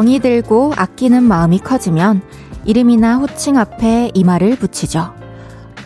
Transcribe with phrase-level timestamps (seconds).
[0.00, 2.22] 정이 들고 아끼는 마음이 커지면
[2.64, 5.12] 이름이나 호칭 앞에 이 말을 붙이죠.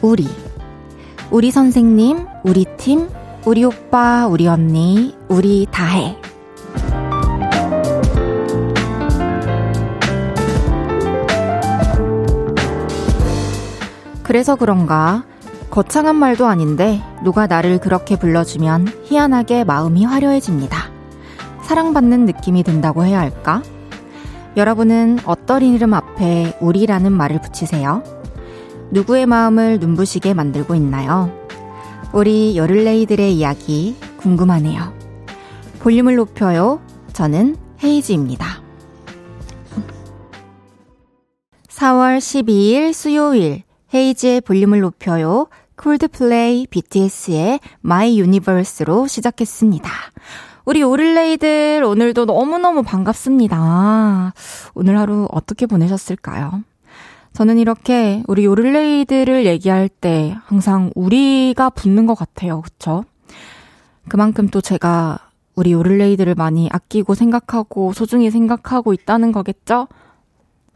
[0.03, 0.29] 우리.
[1.33, 3.09] 우리 선생님, 우리 팀,
[3.45, 6.17] 우리 오빠, 우리 언니, 우리 다해.
[14.23, 15.25] 그래서 그런가
[15.71, 20.79] 거창한 말도 아닌데 누가 나를 그렇게 불러주면 희한하게 마음이 화려해집니다.
[21.63, 23.61] 사랑받는 느낌이 든다고 해야 할까?
[24.57, 28.05] 여러분은 어떤 이름 앞에 우리라는 말을 붙이세요?
[28.93, 31.33] 누구의 마음을 눈부시게 만들고 있나요?
[32.13, 34.95] 우리 여를레이들의 이야기 궁금하네요.
[35.81, 36.81] 볼륨을 높여요.
[37.13, 38.63] 저는 헤이즈입니다.
[41.69, 45.49] 4월 12일 수요일 헤이즈의 볼륨을 높여요.
[45.77, 49.91] 콜드플레이 BTS의 My Universe로 시작했습니다.
[50.65, 54.33] 우리 오릴레이들 오늘도 너무너무 반갑습니다.
[54.75, 56.63] 오늘 하루 어떻게 보내셨을까요?
[57.35, 62.63] 저는 이렇게 우리 오릴레이들을 얘기할 때 항상 우리가 붙는 것 같아요.
[62.63, 63.05] 그쵸?
[64.09, 65.19] 그만큼 또 제가
[65.55, 69.89] 우리 오릴레이들을 많이 아끼고 생각하고 소중히 생각하고 있다는 거겠죠?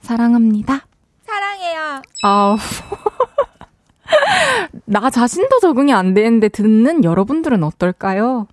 [0.02, 0.82] 사랑합니다.
[1.24, 2.02] 사랑해요.
[2.22, 2.56] 아우.
[4.84, 8.48] 나 자신도 적응이 안 되는데 듣는 여러분들은 어떨까요?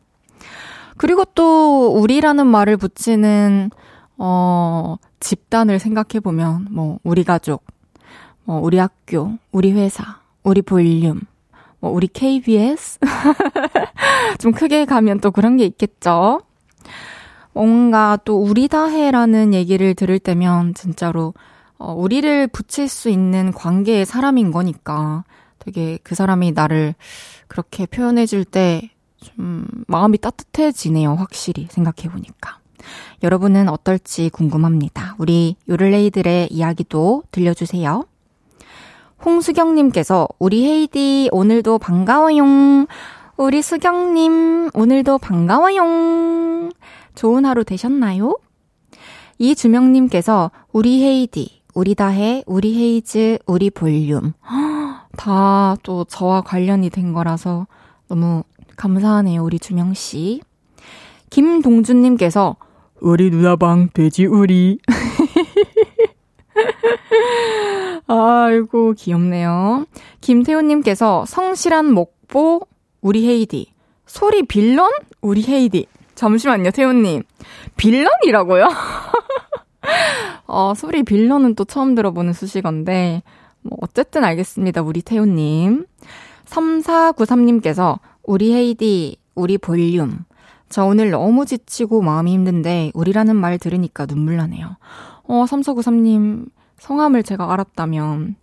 [0.98, 3.70] 그리고 또 우리라는 말을 붙이는
[4.18, 7.66] 어 집단을 생각해 보면 뭐 우리 가족,
[8.44, 11.22] 뭐 우리 학교, 우리 회사, 우리 볼륨,
[11.80, 13.00] 뭐 우리 KBS
[14.40, 16.42] 좀 크게 가면 또 그런 게 있겠죠.
[17.54, 21.34] 뭔가 또 우리 다해라는 얘기를 들을 때면 진짜로
[21.78, 25.24] 어, 우리를 붙일 수 있는 관계의 사람인 거니까
[25.60, 26.96] 되게 그 사람이 나를
[27.48, 28.90] 그렇게 표현해 줄 때
[29.22, 31.16] 좀 마음이 따뜻해지네요.
[31.16, 32.60] 확실히 생각해 보니까.
[33.24, 35.16] 여러분은 어떨지 궁금합니다.
[35.18, 38.06] 우리 요를레이들의 이야기도 들려주세요.
[39.24, 42.86] 홍수경님께서 우리 헤이디 오늘도 반가워용.
[43.38, 46.72] 우리 수경님 오늘도 반가워용.
[47.16, 48.38] 좋은 하루 되셨나요?
[49.38, 54.34] 이주명님께서 우리 헤이디, 우리 다해, 우리 헤이즈, 우리 볼륨.
[55.18, 57.68] 다 또 저와 관련이 된 거라서
[58.08, 58.44] 너무
[58.76, 60.42] 감사하네요, 우리 주명씨.
[61.30, 62.56] 김동준님께서,
[63.02, 64.80] 우리 누나방 돼지 우리.
[68.08, 69.86] 아이고, 귀엽네요.
[70.22, 72.62] 김태훈님께서 성실한 목보,
[73.02, 73.74] 우리 헤이디.
[74.06, 74.90] 소리 빌런?
[75.22, 75.88] 우리 헤이디.
[76.16, 77.24] 잠시만요, 태훈님.
[77.76, 78.70] 빌런이라고요?
[80.48, 83.24] 어, 소리 빌런은 또 처음 들어보는 수식어인데,
[83.62, 85.86] 뭐, 어쨌든 알겠습니다, 우리 태훈님.
[86.46, 90.26] 3493님께서 우리 헤이디, 우리 볼륨.
[90.70, 94.78] 저 오늘 너무 지치고 마음이 힘든데 우리라는 말 들으니까 눈물 나네요.
[95.24, 96.48] 어, 3493님
[96.80, 98.36] 성함을 제가 알았다면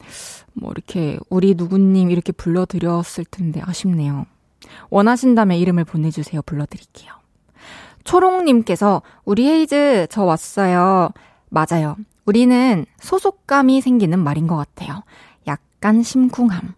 [0.55, 4.27] 뭐 이렇게 우리 누구님 이렇게 불러드렸을 텐데 아쉽네요.
[4.91, 6.43] 원하신다면 이름을 보내주세요.
[6.43, 7.13] 불러드릴게요.
[8.05, 11.11] 초롱님께서 우리 헤이즈 저 왔어요.
[11.49, 11.97] 맞아요.
[12.25, 15.03] 우리는 소속감이 생기는 말인 것 같아요.
[15.47, 16.75] 약간 심쿵함.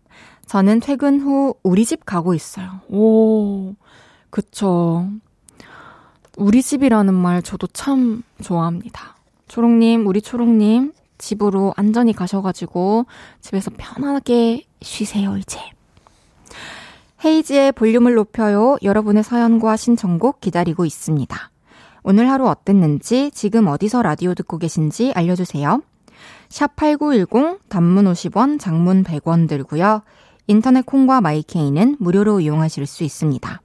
[0.54, 2.78] 저는 퇴근 후 우리 집 가고 있어요.
[2.88, 3.74] 오,
[4.30, 5.08] 그쵸.
[6.36, 9.16] 우리 집이라는 말 저도 참 좋아합니다.
[9.48, 13.06] 초롱님, 우리 초롱님, 집으로 안전히 가셔가지고
[13.40, 15.58] 집에서 편하게 쉬세요, 이제.
[17.24, 18.76] 헤이지의 볼륨을 높여요.
[18.80, 21.50] 여러분의 사연과 신청곡 기다리고 있습니다.
[22.04, 25.82] 오늘 하루 어땠는지, 지금 어디서 라디오 듣고 계신지 알려주세요.
[26.48, 30.02] 샵 8910, 단문 50원, 장문 100원 들고요.
[30.46, 33.60] 인터넷 콩과 마이케이는 무료로 이용하실 수 있습니다.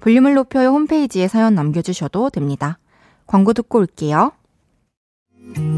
[0.00, 2.78] 볼륨을 높여요 홈페이지에 사연 남겨주셔도 됩니다.
[3.26, 4.32] 광고 듣고 올게요.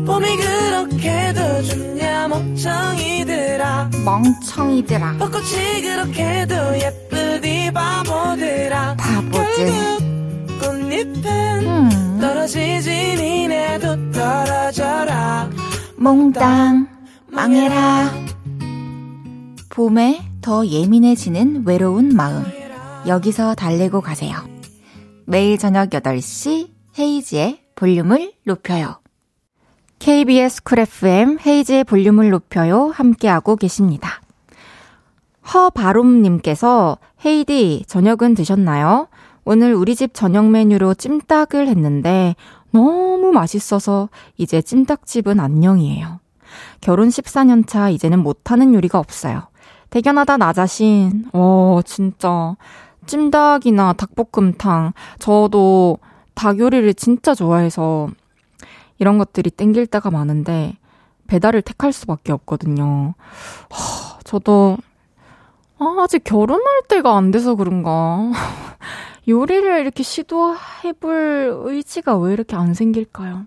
[0.07, 9.99] 봄이 그렇게도 좋냐 멍청이들아 멍청이들아 벚꽃이 그렇게도 예쁘디 바보들아 바보들
[10.61, 11.27] 꽃잎은
[11.67, 12.19] 음.
[12.21, 15.51] 떨어지지 니네도 떨어져라
[15.97, 16.89] 몽땅
[17.27, 18.11] 망해라
[19.69, 22.43] 봄에 더 예민해지는 외로운 마음.
[23.07, 24.35] 여기서 달래고 가세요.
[25.27, 28.99] 매일 저녁 8시 헤이지의 볼륨을 높여요.
[29.99, 32.87] KBS 쿨 FM 헤이지의 볼륨을 높여요.
[32.95, 34.23] 함께하고 계십니다.
[35.53, 36.97] 허바롬님께서
[37.27, 39.09] 헤이디 저녁은 드셨나요?
[39.45, 42.37] 오늘 우리 집 저녁 메뉴로 찜닭을 했는데
[42.71, 44.09] 너무 맛있어서
[44.39, 46.21] 이제 찜닭집은 안녕이에요.
[46.81, 49.49] 결혼 14년 차 이제는 못하는 요리가 없어요.
[49.91, 51.25] 대견하다 나 자신.
[51.33, 52.57] 어, 진짜.
[53.07, 54.93] 찜닭이나 닭볶음탕.
[55.19, 55.99] 저도
[56.35, 58.09] 닭 요리를 진짜 좋아해서
[58.99, 60.77] 이런 것들이 땡길 때가 많은데
[61.27, 63.15] 배달을 택할 수밖에 없거든요.
[63.71, 64.77] 하, 저도
[65.79, 68.31] 아, 아직 결혼할 때가 안 돼서 그런가.
[69.29, 73.47] 요리를 이렇게 시도해볼 의지가 왜 이렇게 안 생길까요?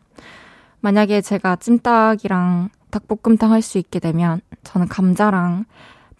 [0.79, 5.65] 만약에 제가 찜닭이랑 닭볶음탕 할 수 있게 되면 저는 감자랑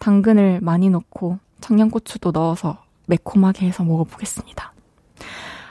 [0.02, 4.72] 당근을 많이 넣고 청양고추도 넣어서 매콤하게 해서 먹어보겠습니다.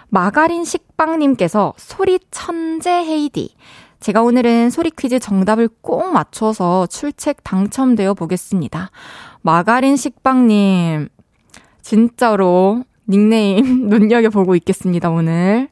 [0.08, 3.54] 마가린 식빵님께서 소리 천재 헤이디.
[4.00, 8.90] 제가 오늘은 소리 퀴즈 정답을 꼭 맞춰서 출첵 당첨되어 보겠습니다.
[9.42, 11.10] 마가린 식빵님,
[11.82, 15.68] 진짜로 닉네임 눈여겨보고 있겠습니다, 오늘.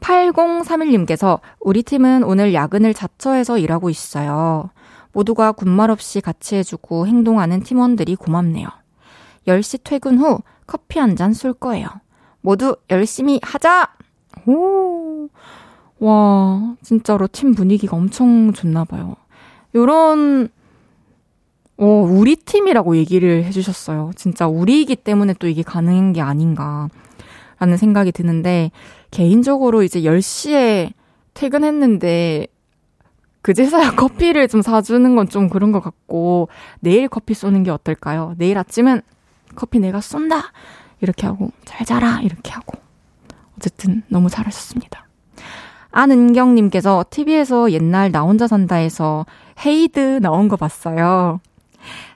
[0.00, 4.70] 8031님께서 우리 팀은 오늘 야근을 자처해서 일하고 있어요.
[5.18, 8.68] 모두가 군말 없이 같이 해주고 행동하는 팀원들이 고맙네요.
[9.48, 11.88] 10시 퇴근 후 커피 한 잔 쏠 거예요.
[12.40, 13.88] 모두 열심히 하자!
[14.46, 15.28] 오,
[15.98, 19.16] 와, 진짜로 팀 분위기가 엄청 좋나 봐요.
[19.74, 20.48] 요런,
[21.78, 24.12] 어, 우리 팀이라고 얘기를 해주셨어요.
[24.14, 26.88] 진짜 우리이기 때문에 또 이게 가능한 게 아닌가.
[27.58, 28.70] 라는 생각이 드는데,
[29.10, 30.92] 개인적으로 이제 10시에
[31.34, 32.46] 퇴근했는데,
[33.52, 36.48] 그제서야 커피를 좀 사주는 건 좀 그런 것 같고,
[36.80, 38.34] 내일 커피 쏘는 게 어떨까요?
[38.36, 39.00] 내일 아침은
[39.54, 40.52] 커피 내가 쏜다!
[41.00, 42.20] 이렇게 하고, 잘 자라!
[42.20, 42.78] 이렇게 하고.
[43.56, 45.06] 어쨌든 너무 잘하셨습니다.
[45.90, 49.24] 안은경님께서 TV에서 옛날 나 혼자 산다에서
[49.64, 51.40] 헤이드 나온 거 봤어요.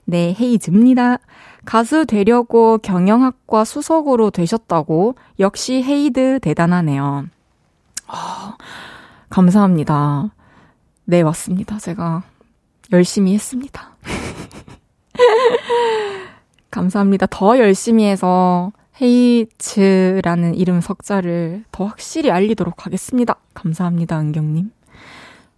[0.05, 1.17] 네, 헤이즈입니다.
[1.65, 7.27] 가수 되려고 경영학과 수석으로 되셨다고 역시 헤이드 대단하네요.
[8.07, 8.57] 아,
[9.31, 10.31] 감사합니다.
[11.05, 11.79] 네, 맞습니다.
[11.79, 12.23] 제가
[12.93, 13.97] 열심히 했습니다.
[16.71, 17.27] 감사합니다.
[17.31, 23.37] 더 열심히 해서 헤이츠라는 이름 석자를 더 확실히 알리도록 하겠습니다.
[23.55, 24.71] 감사합니다, 은경님.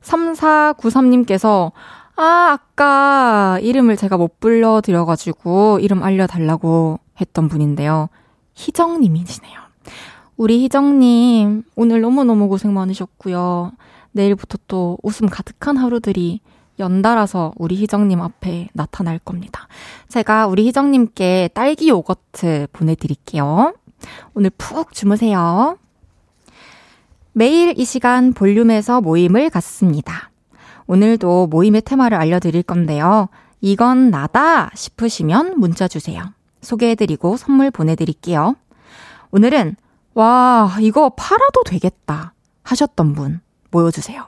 [0.02, 1.72] 3493님께서,
[2.16, 8.08] 아, 아까 이름을 제가 못 불러드려가지고 이름 알려달라고 했던 분인데요.
[8.54, 9.60] 희정님이시네요.
[10.36, 13.72] 우리 희정님, 오늘 너무너무 고생 많으셨고요.
[14.14, 16.40] 내일부터 또 웃음 가득한 하루들이
[16.78, 19.68] 연달아서 우리 희정님 앞에 나타날 겁니다.
[20.08, 23.74] 제가 우리 희정님께 딸기 요거트 보내드릴게요.
[24.34, 25.78] 오늘 푹 주무세요.
[27.32, 30.30] 매일 이 시간 볼륨에서 모임을 갖습니다.
[30.86, 33.28] 오늘도 모임의 테마를 알려드릴 건데요.
[33.60, 36.22] 이건 나다 싶으시면 문자 주세요.
[36.60, 38.56] 소개해드리고 선물 보내드릴게요.
[39.30, 39.76] 오늘은,
[40.14, 43.40] 와, 이거 팔아도 되겠다 하셨던 분
[43.74, 44.26] 모여주세요.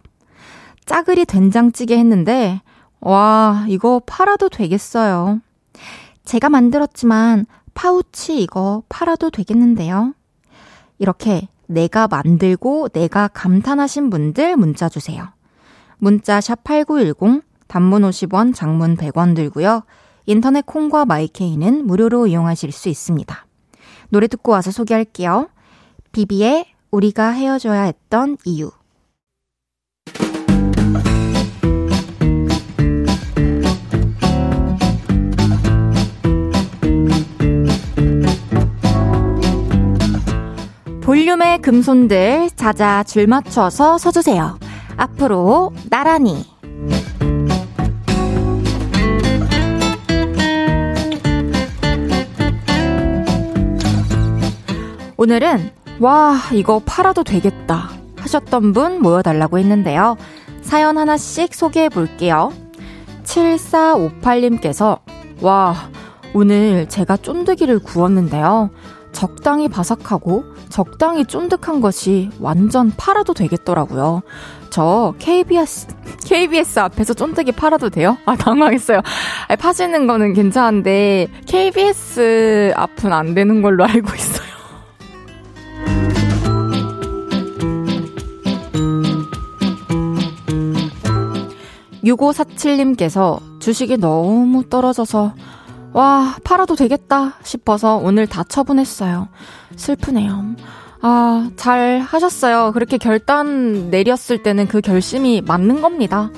[0.84, 2.60] 짜글이 된장찌개 했는데,
[3.00, 5.40] 와, 이거 팔아도 되겠어요.
[6.24, 10.14] 제가 만들었지만 파우치 이거 팔아도 되겠는데요.
[10.98, 15.28] 이렇게 내가 만들고 내가 감탄하신 분들 문자 주세요.
[15.98, 19.82] 문자 샵 8910, 단문 50원, 장문 100원 들고요.
[20.26, 23.46] 인터넷 콩과 마이케이는 무료로 이용하실 수 있습니다.
[24.08, 25.48] 노래 듣고 와서 소개할게요.
[26.12, 28.70] 비비의 우리가 헤어져야 했던 이유.
[41.26, 44.60] 볼륨의 금손들 자자 줄 맞춰서 서주세요.
[44.96, 46.44] 앞으로 나란히.
[55.16, 60.16] 오늘은 와 이거 팔아도 되겠다 하셨던 분 모여달라고 했는데요.
[60.62, 62.52] 사연 하나씩 소개해 볼게요.
[63.24, 65.00] 7458님께서
[65.40, 65.74] 와
[66.34, 68.70] 오늘 제가 쫀득이를 구웠는데요.
[69.10, 74.22] 적당히 바삭하고 적당히 쫀득한 것이 완전 팔아도 되겠더라고요.
[74.70, 75.88] 저 KBS,
[76.26, 78.18] KBS 앞에서 쫀득이 팔아도 돼요?
[78.26, 79.00] 아, 당황했어요.
[79.48, 84.46] 아니, 파시는 거는 괜찮은데, KBS 앞은 안 되는 걸로 알고 있어요.
[92.04, 95.34] 6547님께서 주식이 너무 떨어져서
[95.96, 99.28] 와, 팔아도 되겠다 싶어서 오늘 다 처분했어요.
[99.76, 100.44] 슬프네요.
[101.00, 102.72] 아, 잘 하셨어요.
[102.72, 106.28] 그렇게 결단 내렸을 때는 그 결심이 맞는 겁니다.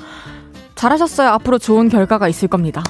[0.77, 1.31] 잘하셨어요.
[1.31, 2.85] 앞으로 좋은 결과가 있을 겁니다.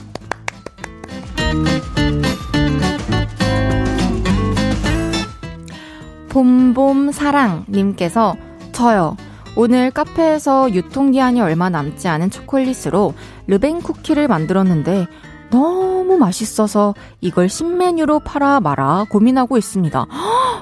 [6.28, 8.36] 봄봄 사랑님께서
[8.72, 9.16] 저요.
[9.56, 13.14] 오늘 카페에서 유통기한이 얼마 남지 않은 초콜릿으로
[13.46, 15.06] 르뱅 쿠키를 만들었는데
[15.50, 20.06] 너무 맛있어서 이걸 신메뉴로 팔아 마라 고민하고 있습니다.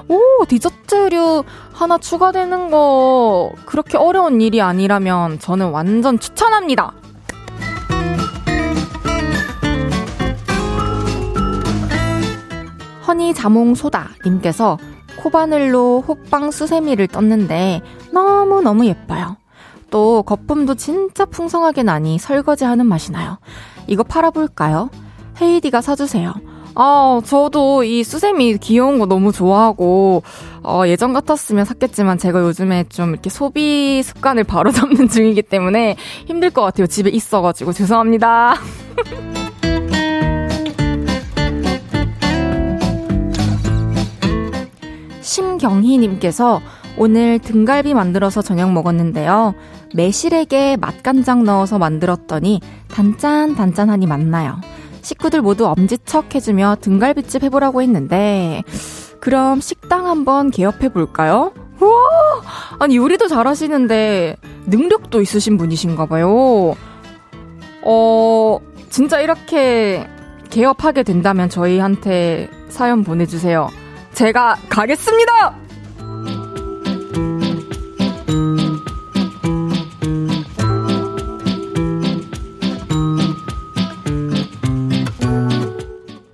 [0.07, 6.93] 오, 디저트류 하나 추가되는 거 그렇게 어려운 일이 아니라면 저는 완전 추천합니다.
[13.07, 14.77] 허니 자몽 소다 님께서
[15.17, 19.37] 코바늘로 호빵 수세미를 떴는데 너무너무 예뻐요.
[19.89, 23.37] 또 거품도 진짜 풍성하게 나니 설거지하는 맛이 나요.
[23.87, 24.89] 이거 팔아볼까요?
[25.41, 26.33] 헤이디가 사주세요.
[26.75, 30.21] 아, 저도 이 수세미 귀여운 거 너무 좋아하고,
[30.61, 35.95] 어, 예전 같았으면 샀겠지만 제가 요즘에 좀 이렇게 소비 습관을 바로 잡는 중이기 때문에
[36.27, 36.85] 힘들 것 같아요.
[36.85, 37.73] 집에 있어가지고.
[37.73, 38.53] 죄송합니다.
[45.21, 46.61] 심경희님께서
[46.97, 49.53] 오늘 등갈비 만들어서 저녁 먹었는데요.
[49.93, 54.59] 매실에게 맛간장 넣어서 만들었더니 단짠단짠하니 맛나요.
[55.01, 58.63] 식구들 모두 엄지척 해주며 등갈비집 해보라고 했는데,
[59.19, 61.53] 그럼 식당 한번 개업해볼까요?
[61.79, 62.41] 우와!
[62.79, 66.75] 아니, 요리도 잘하시는데, 능력도 있으신 분이신가 봐요.
[67.83, 70.07] 어, 진짜 이렇게
[70.49, 73.69] 개업하게 된다면 저희한테 사연 보내주세요.
[74.13, 75.66] 제가 가겠습니다!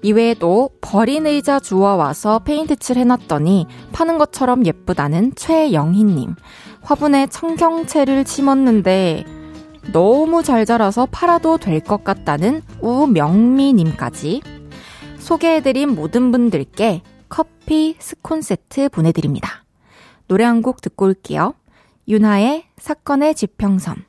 [0.04, 6.36] 이외에도 버린 의자 주워 와서 페인트 칠 해놨더니 파는 것처럼 예쁘다는 최영희님.
[6.82, 9.24] 화분에 청경채를 심었는데
[9.94, 14.42] 너무 잘 자라서 팔아도 될 것 같다는 우명미님까지
[15.20, 19.64] 소개해드린 모든 분들께 커피 스콘 세트 보내드립니다.
[20.28, 21.54] 노래 한 곡 듣고 올게요.
[22.10, 24.04] 윤하의 사건의 지평선.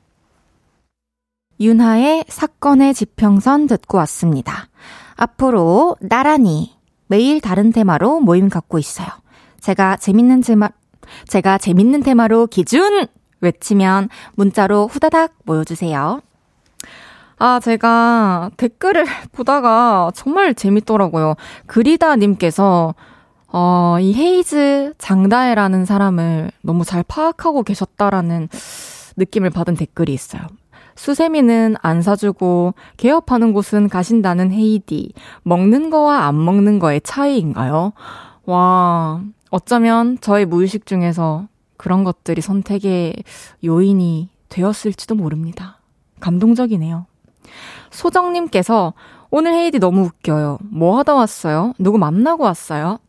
[1.61, 4.67] 윤하의 사건의 지평선 듣고 왔습니다.
[5.15, 6.75] 앞으로 나란히
[7.07, 9.07] 매일 다른 테마로 모임 갖고 있어요.
[9.59, 10.69] 제가 재밌는 테마,
[11.27, 13.07] 제가 재밌는 테마로 기준!
[13.41, 16.21] 외치면 문자로 후다닥 모여주세요.
[17.37, 21.35] 아, 제가 댓글을 보다가 정말 재밌더라고요.
[21.67, 22.95] 그리다님께서,
[23.47, 28.49] 어, 이 헤이즈 장다혜라는 사람을 너무 잘 파악하고 계셨다라는
[29.17, 30.41] 느낌을 받은 댓글이 있어요.
[30.95, 35.13] 수세미는 안 사주고 개업하는 곳은 가신다는 헤이디.
[35.43, 37.93] 먹는 거와 안 먹는 거의 차이인가요?
[38.45, 41.47] 와, 어쩌면 저의 무의식 중에서
[41.77, 43.15] 그런 것들이 선택의
[43.63, 45.79] 요인이 되었을지도 모릅니다.
[46.19, 47.05] 감동적이네요.
[47.91, 48.93] 소정님께서
[49.29, 50.59] 오늘 헤이디 너무 웃겨요.
[50.71, 51.73] 뭐 하다 왔어요?
[51.77, 52.99] 누구 만나고 왔어요?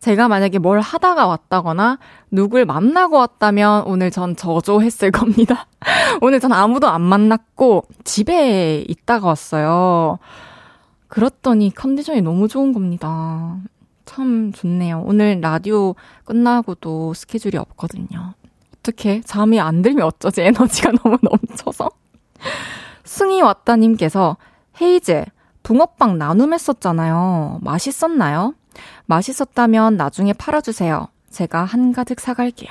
[0.00, 1.98] 제가 만약에 뭘 하다가 왔다거나
[2.30, 5.66] 누굴 만나고 왔다면 오늘 전 저조했을 겁니다.
[6.22, 10.18] 오늘 전 아무도 안 만났고 집에 있다가 왔어요.
[11.08, 13.58] 그렇더니 컨디션이 너무 좋은 겁니다.
[14.04, 15.02] 참 좋네요.
[15.04, 18.34] 오늘 라디오 끝나고도 스케줄이 없거든요.
[18.78, 20.42] 어떻게 잠이 안 들면 어쩌지?
[20.42, 21.90] 에너지가 너무 넘쳐서.
[23.04, 24.36] 승희 왔다님께서
[24.80, 25.24] 헤이즈
[25.62, 27.58] 붕어빵 나눔했었잖아요.
[27.62, 28.54] 맛있었나요?
[29.06, 31.08] 맛있었다면 나중에 팔아주세요.
[31.30, 32.68] 제가 한가득 사갈게요.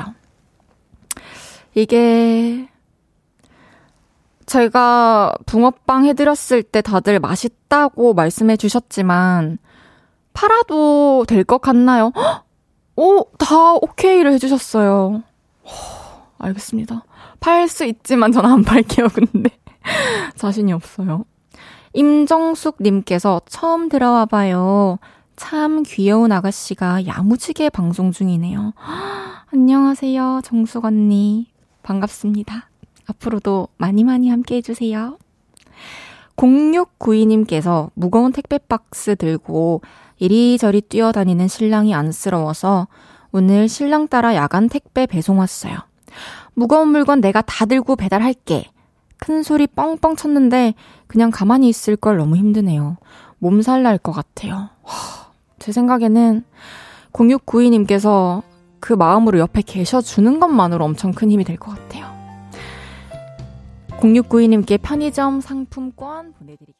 [1.75, 2.67] 이게,
[4.45, 9.59] 제가 붕어빵 해드렸을 때 다들 맛있다고 말씀해 주셨지만,
[10.33, 12.11] 팔아도 될 것 같나요?
[12.95, 15.23] 오, 다 오케이를 해주셨어요.
[16.39, 17.03] 알겠습니다.
[17.39, 19.49] 팔 수 있지만 전안 팔게요, 근데.
[20.35, 21.25] 자신이 없어요.
[21.93, 24.99] 임정숙님께서 처음 들어와 봐요.
[25.39, 28.73] 참 귀여운 아가씨가 야무지게 방송 중이네요.
[29.53, 31.47] 안녕하세요, 정숙 언니.
[31.81, 32.69] 반갑습니다.
[33.07, 35.17] 앞으로도 많이 많이 함께 해주세요.
[36.35, 39.81] 0692님께서 무거운 택배 박스 들고
[40.17, 42.89] 이리저리 뛰어다니는 신랑이 안쓰러워서
[43.31, 45.77] 오늘 신랑 따라 야간 택배 배송 왔어요.
[46.53, 48.65] 무거운 물건 내가 다 들고 배달할게.
[49.17, 50.73] 큰 소리 뻥뻥 쳤는데
[51.07, 52.97] 그냥 가만히 있을 걸 너무 힘드네요.
[53.37, 54.69] 몸살 날 것 같아요.
[55.59, 56.43] 제 생각에는
[57.13, 58.41] 0692님께서
[58.79, 62.07] 그 마음으로 옆에 계셔주는 것만으로 엄청 큰 힘이 될 것 같아요.
[63.99, 66.79] 0692님께 편의점 상품권 보내드리겠습니다.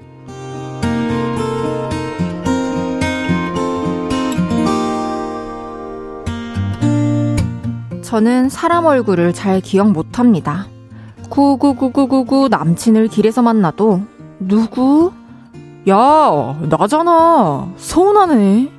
[8.11, 10.67] 저는 사람 얼굴을 잘 기억 못합니다.
[11.29, 14.01] 99999 남친을 길에서 만나도
[14.37, 15.13] 누구?
[15.87, 17.71] 야, 나잖아.
[17.77, 18.69] 서운하네.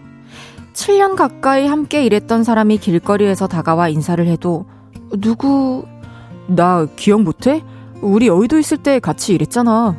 [0.74, 4.66] 7년 가까이 함께 일했던 사람이 길거리에서 다가와 인사를 해도
[5.18, 5.86] 누구?
[6.46, 7.64] 나 기억 못해?
[8.02, 9.96] 우리 여의도 있을 때 같이 일했잖아.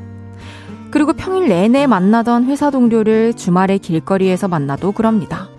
[0.92, 5.50] 그리고 평일 내내 만나던 회사 동료를 주말에 길거리에서 만나도 그럽니다.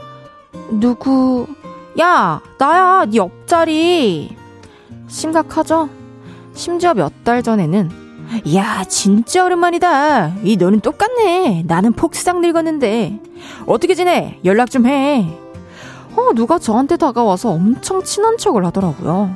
[0.71, 1.49] 누구?
[2.01, 4.37] 야, 나야, 네 옆자리.
[5.09, 5.89] 심각하죠?
[6.55, 7.91] 심지어 몇 달 전에는
[8.55, 10.33] 야, 진짜 오랜만이다.
[10.43, 11.65] 이 너는 똑같네.
[11.67, 13.21] 나는 폭스상 늙었는데.
[13.67, 14.39] 어떻게 지내?
[14.45, 15.27] 연락 좀 해.
[16.17, 19.35] 어, 누가 저한테 다가와서 엄청 친한 척을 하더라고요.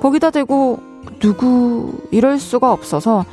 [0.00, 0.80] 거기다 대고
[1.20, 3.24] 누구 이럴 수가 없어서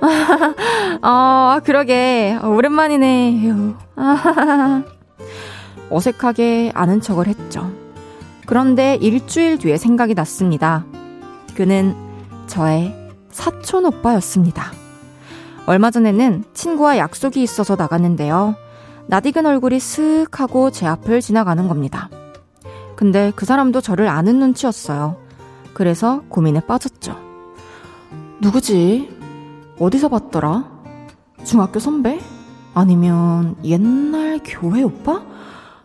[1.02, 2.38] 아, 그러게.
[2.42, 3.52] 오랜만이네.
[5.90, 7.70] 어색하게 아는 척을 했죠.
[8.46, 10.84] 그런데 일주일 뒤에 생각이 났습니다.
[11.54, 11.94] 그는
[12.46, 12.94] 저의
[13.30, 14.72] 사촌 오빠였습니다.
[15.66, 18.54] 얼마 전에는 친구와 약속이 있어서 나갔는데요.
[19.06, 22.10] 낯익은 얼굴이 슥 하고 제 앞을 지나가는 겁니다.
[22.96, 25.16] 근데 그 사람도 저를 아는 눈치였어요.
[25.72, 27.16] 그래서 고민에 빠졌죠.
[28.40, 29.10] 누구지?
[29.78, 30.70] 어디서 봤더라?
[31.44, 32.20] 중학교 선배?
[32.74, 35.22] 아니면 옛날 교회 오빠?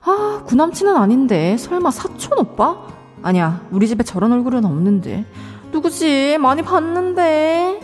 [0.02, 1.58] 아, 구남친은 아닌데.
[1.58, 2.78] 설마 사촌 오빠?
[3.22, 5.26] 아니야, 우리 집에 저런 얼굴은 없는데.
[5.72, 6.38] 누구지?
[6.40, 7.82] 많이 봤는데.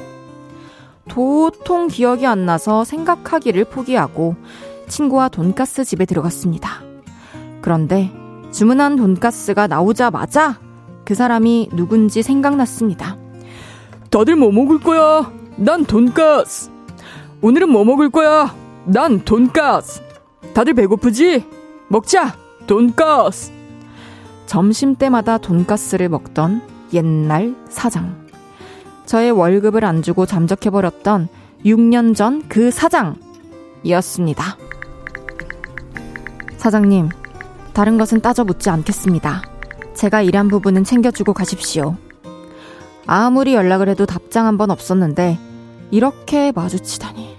[1.09, 4.35] 도통 기억이 안 나서 생각하기를 포기하고
[4.87, 6.81] 친구와 돈가스 집에 들어갔습니다.
[7.61, 8.11] 그런데
[8.51, 10.59] 주문한 돈가스가 나오자마자
[11.03, 13.17] 그 사람이 누군지 생각났습니다.
[14.09, 15.31] 다들 뭐 먹을 거야?
[15.57, 16.71] 난 돈가스.
[17.41, 18.55] 오늘은 뭐 먹을 거야?
[18.85, 20.01] 난 돈가스.
[20.53, 21.45] 다들 배고프지?
[21.89, 22.35] 먹자!
[22.67, 23.51] 돈가스!
[24.45, 26.61] 점심 때마다 돈가스를 먹던
[26.93, 28.25] 옛날 사장.
[29.05, 31.27] 저의 월급을 안 주고 잠적해버렸던
[31.65, 34.57] 6년 전 그 사장이었습니다.
[36.57, 37.09] 사장님,
[37.73, 39.43] 다른 것은 따져 묻지 않겠습니다.
[39.93, 41.95] 제가 일한 부분은 챙겨주고 가십시오.
[43.07, 45.39] 아무리 연락을 해도 답장 한 번 없었는데,
[45.91, 47.35] 이렇게 마주치다니.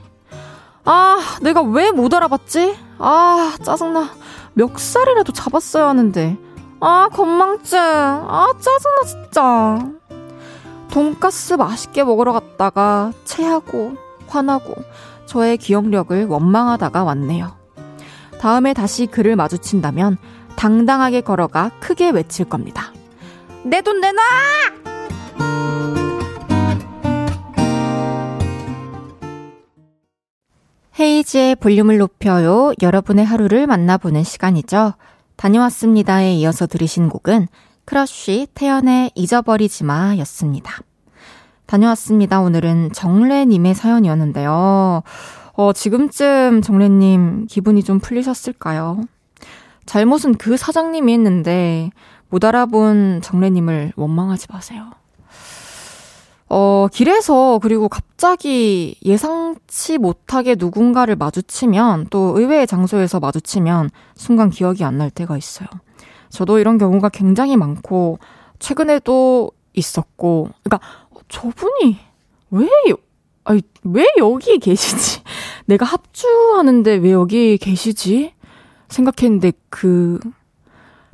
[0.85, 2.77] 아, 내가 왜 못 알아봤지?
[2.99, 4.11] 아, 짜증나.
[4.57, 6.37] 멱살이라도 잡았어야 하는데.
[6.81, 7.79] 아, 건망증.
[7.79, 9.91] 아, 짜증나, 진짜.
[10.91, 13.95] 돈가스 맛있게 먹으러 갔다가 체하고,
[14.29, 14.75] 화나고,
[15.27, 17.55] 저의 기억력을 원망하다가 왔네요.
[18.41, 20.17] 다음에 다시 그를 마주친다면
[20.57, 22.93] 당당하게 걸어가 크게 외칠 겁니다.
[23.65, 24.23] 내 돈 내놔!
[30.99, 32.73] 헤이즈의 볼륨을 높여요.
[32.81, 34.95] 여러분의 하루를 만나보는 시간이죠.
[35.37, 37.49] 다녀왔습니다에 이어서 들으신 곡은
[37.85, 40.81] 크러쉬 태연의 잊어버리지 마 였습니다.
[41.67, 42.41] 다녀왔습니다.
[42.41, 45.03] 오늘은 정래님의 사연이었는데요.
[45.53, 49.03] 어, 지금쯤 정래님 기분이 좀 풀리셨을까요?
[49.85, 51.91] 잘못은 그 사장님이 했는데
[52.31, 54.91] 못 알아본 정래님을 원망하지 마세요.
[56.49, 64.97] 어, 길에서 그리고 갑자기 예상치 못하게 누군가를 마주치면 또 의외의 장소에서 마주치면 순간 기억이 안
[64.97, 65.69] 날 때가 있어요.
[66.31, 68.19] 저도 이런 경우가 굉장히 많고
[68.59, 70.81] 최근에도 있었고 그러니까
[71.29, 71.99] 저분이
[72.51, 72.69] 왜
[73.45, 75.23] 아니 왜 여기 계시지?
[75.67, 78.33] 내가 합주하는데 왜 여기 계시지?
[78.89, 80.19] 생각했는데 그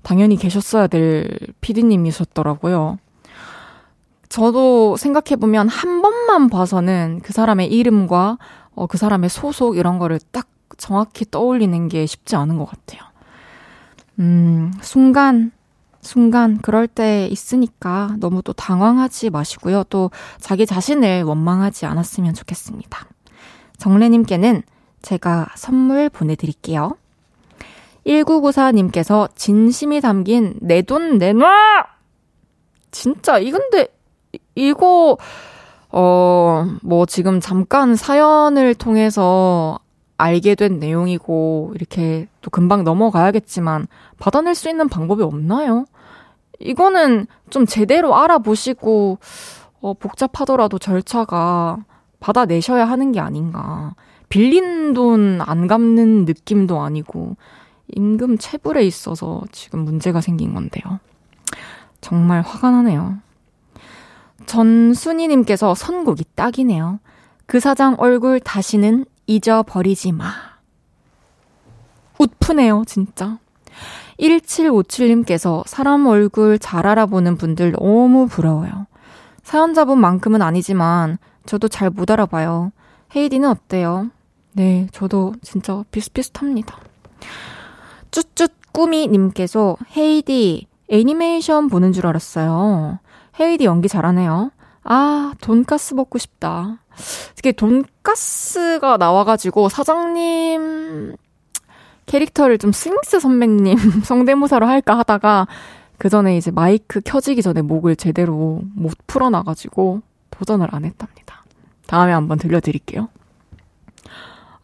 [0.02, 1.28] 당연히 계셨어야 될
[1.60, 2.98] 피디님이셨더라고요.
[4.32, 8.38] 저도 생각해보면 한 번만 봐서는 그 사람의 이름과
[8.74, 13.02] 어, 그 사람의 소속 이런 거를 딱 정확히 떠올리는 게 쉽지 않은 것 같아요.
[14.20, 15.52] 음, 순간,
[16.00, 19.84] 순간 그럴 때 있으니까 너무 또 당황하지 마시고요.
[19.90, 23.06] 또 자기 자신을 원망하지 않았으면 좋겠습니다.
[23.76, 24.62] 정래님께는
[25.02, 26.96] 제가 선물 보내드릴게요.
[28.06, 31.84] 1994님께서 진심이 담긴 내 돈 내놔!
[32.90, 33.88] 진짜, 이건데,
[34.54, 35.16] 이거,
[35.90, 39.78] 어, 뭐 지금 잠깐 사연을 통해서
[40.18, 43.86] 알게 된 내용이고, 이렇게 또 금방 넘어가야겠지만,
[44.18, 45.84] 받아낼 수 있는 방법이 없나요?
[46.60, 49.18] 이거는 좀 제대로 알아보시고,
[49.80, 51.78] 어, 복잡하더라도 절차가
[52.20, 53.94] 받아내셔야 하는 게 아닌가.
[54.28, 57.36] 빌린 돈 안 갚는 느낌도 아니고,
[57.94, 61.00] 임금 체불에 있어서 지금 문제가 생긴 건데요.
[62.00, 63.16] 정말 화가 나네요.
[64.46, 67.00] 전순이님께서 선곡이 딱이네요.
[67.46, 70.32] 그 사장 얼굴 다시는 잊어버리지 마.
[72.18, 73.38] 웃프네요, 진짜.
[74.20, 78.86] 1757님께서 사람 얼굴 잘 알아보는 분들 너무 부러워요.
[79.42, 82.70] 사연자분만큼은 아니지만 저도 잘 못 알아봐요.
[83.16, 84.10] 헤이디는 어때요?
[84.52, 86.78] 네, 저도 진짜 비슷비슷합니다.
[88.10, 92.98] 쭈쭈 꾸미님께서 헤이디 애니메이션 보는 줄 알았어요.
[93.40, 94.50] 헤이디 연기 잘하네요.
[94.84, 96.78] 아, 돈가스 먹고 싶다.
[97.38, 101.16] 이게 돈가스가 나와가지고 사장님
[102.06, 105.46] 캐릭터를 좀 스윙스 선배님 성대모사로 할까 하다가
[105.98, 111.44] 그 전에 이제 마이크 켜지기 전에 목을 제대로 못 풀어놔가지고 도전을 안 했답니다.
[111.86, 113.08] 다음에 한번 들려드릴게요.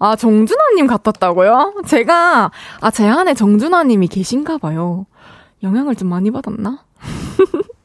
[0.01, 1.83] 아, 정준하님 같았다고요?
[1.87, 2.51] 제가,
[2.81, 5.07] 아, 제 안에 정준하님이 계신가 봐요.
[5.63, 6.85] 영향을 좀 많이 받았나?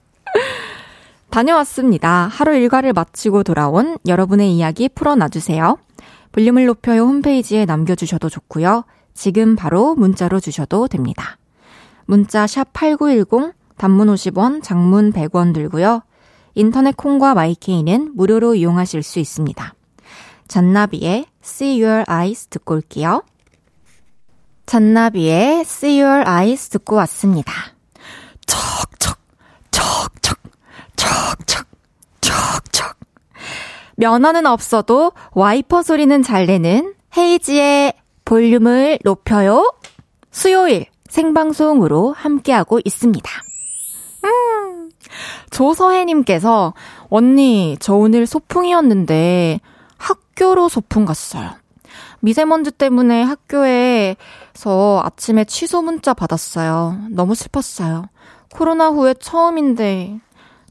[1.33, 2.27] 다녀왔습니다.
[2.27, 5.79] 하루 일과를 마치고 돌아온 여러분의 이야기 풀어놔주세요.
[6.31, 8.83] 볼륨을 높여요 홈페이지에 남겨주셔도 좋고요.
[9.15, 11.39] 지금 바로 문자로 주셔도 됩니다.
[12.05, 16.03] 문자 샵 8910, 단문 50원, 장문 100원 들고요.
[16.53, 19.73] 인터넷 콩과 마이케이는 무료로 이용하실 수 있습니다.
[20.47, 23.23] 잔나비의 See Your Eyes 듣고 올게요.
[24.67, 27.51] 잔나비의 See Your Eyes 듣고 왔습니다.
[28.45, 29.17] 척척,
[29.71, 30.42] 척척,
[31.03, 31.67] 척척,
[32.21, 32.95] 척척.
[33.97, 37.93] 면허는 없어도 와이퍼 소리는 잘 내는 헤이지의
[38.25, 39.73] 볼륨을 높여요.
[40.31, 43.29] 수요일 생방송으로 함께하고 있습니다.
[44.23, 44.89] 음,
[45.51, 46.73] 조서혜님께서
[47.09, 49.59] 언니 저 오늘 소풍이었는데
[49.97, 51.51] 학교로 소풍 갔어요.
[52.21, 56.97] 미세먼지 때문에 학교에서 아침에 취소 문자 받았어요.
[57.09, 58.05] 너무 슬펐어요.
[58.53, 60.19] 코로나 후에 처음인데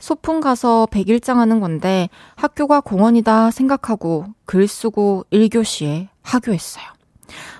[0.02, 6.84] 소풍 가서 백일장 하는 건데 학교가 공원이다 생각하고 글 쓰고 1교시에 하교했어요.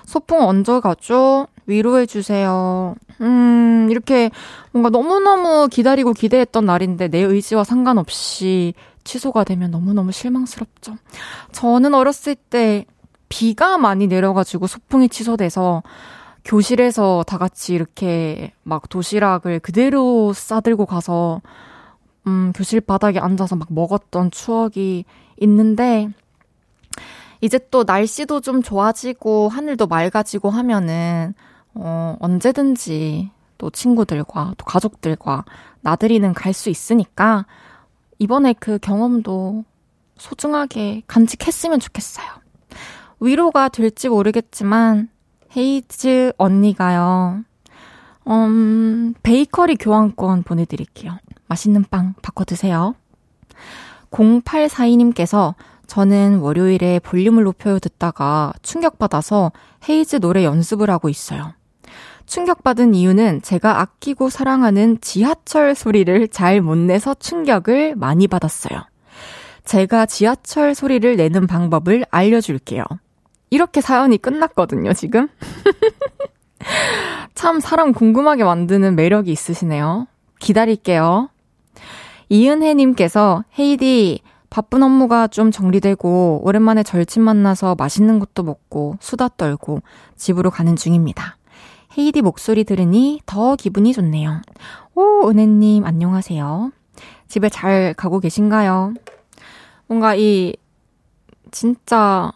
[0.05, 1.47] 소풍 언제 가죠?
[1.67, 2.95] 위로해 주세요.
[3.21, 4.29] 음, 이렇게
[4.73, 8.73] 뭔가 너무너무 기다리고 기대했던 날인데 내 의지와 상관없이
[9.05, 10.97] 취소가 되면 너무너무 실망스럽죠.
[11.53, 12.85] 저는 어렸을 때
[13.29, 15.81] 비가 많이 내려가지고 소풍이 취소돼서
[16.43, 21.41] 교실에서 다 같이 이렇게 막 도시락을 그대로 싸들고 가서
[22.27, 25.05] 음, 교실 바닥에 앉아서 막 먹었던 추억이
[25.41, 26.09] 있는데
[27.41, 31.33] 이제 또 날씨도 좀 좋아지고 하늘도 맑아지고 하면은
[31.73, 35.43] 어, 언제든지 또 친구들과 또 가족들과
[35.81, 37.45] 나들이는 갈 수 있으니까
[38.19, 39.65] 이번에 그 경험도
[40.17, 42.25] 소중하게 간직했으면 좋겠어요.
[43.19, 45.09] 위로가 될지 모르겠지만
[45.55, 47.43] 헤이즈 언니가요.
[48.27, 51.17] 음, 베이커리 교환권 보내드릴게요.
[51.53, 52.95] 맛있는 빵 바꿔 드세요.
[54.11, 55.53] 0842님께서
[55.85, 59.51] 저는 월요일에 볼륨을 높여요 듣다가 충격받아서
[59.87, 61.53] 헤이즈 노래 연습을 하고 있어요.
[62.25, 68.81] 충격받은 이유는 제가 아끼고 사랑하는 지하철 소리를 잘 못 내서 충격을 많이 받았어요.
[69.65, 72.83] 제가 지하철 소리를 내는 방법을 알려줄게요.
[73.51, 75.27] 이렇게 사연이 끝났거든요, 지금.
[77.35, 80.07] 참 사람 궁금하게 만드는 매력이 있으시네요.
[80.39, 81.29] 기다릴게요.
[82.29, 89.81] 이은혜님께서 헤이디 바쁜 업무가 좀 정리되고 오랜만에 절친 만나서 맛있는 것도 먹고 수다 떨고
[90.15, 91.37] 집으로 가는 중입니다.
[91.97, 94.41] 헤이디 목소리 들으니 더 기분이 좋네요.
[94.95, 96.71] 오, 은혜님 안녕하세요.
[97.27, 98.93] 집에 잘 가고 계신가요?
[99.87, 100.55] 뭔가 이
[101.51, 102.31] 진짜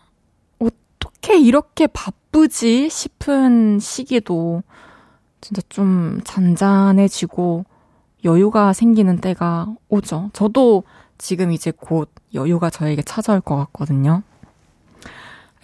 [0.60, 4.64] 어떻게 이렇게 바쁘지 싶은 시기도
[5.42, 7.66] 진짜 좀 잔잔해지고
[8.28, 10.30] 여유가 생기는 때가 오죠.
[10.34, 10.84] 저도
[11.18, 14.22] 지금 이제 곧 여유가 저에게 찾아올 것 같거든요.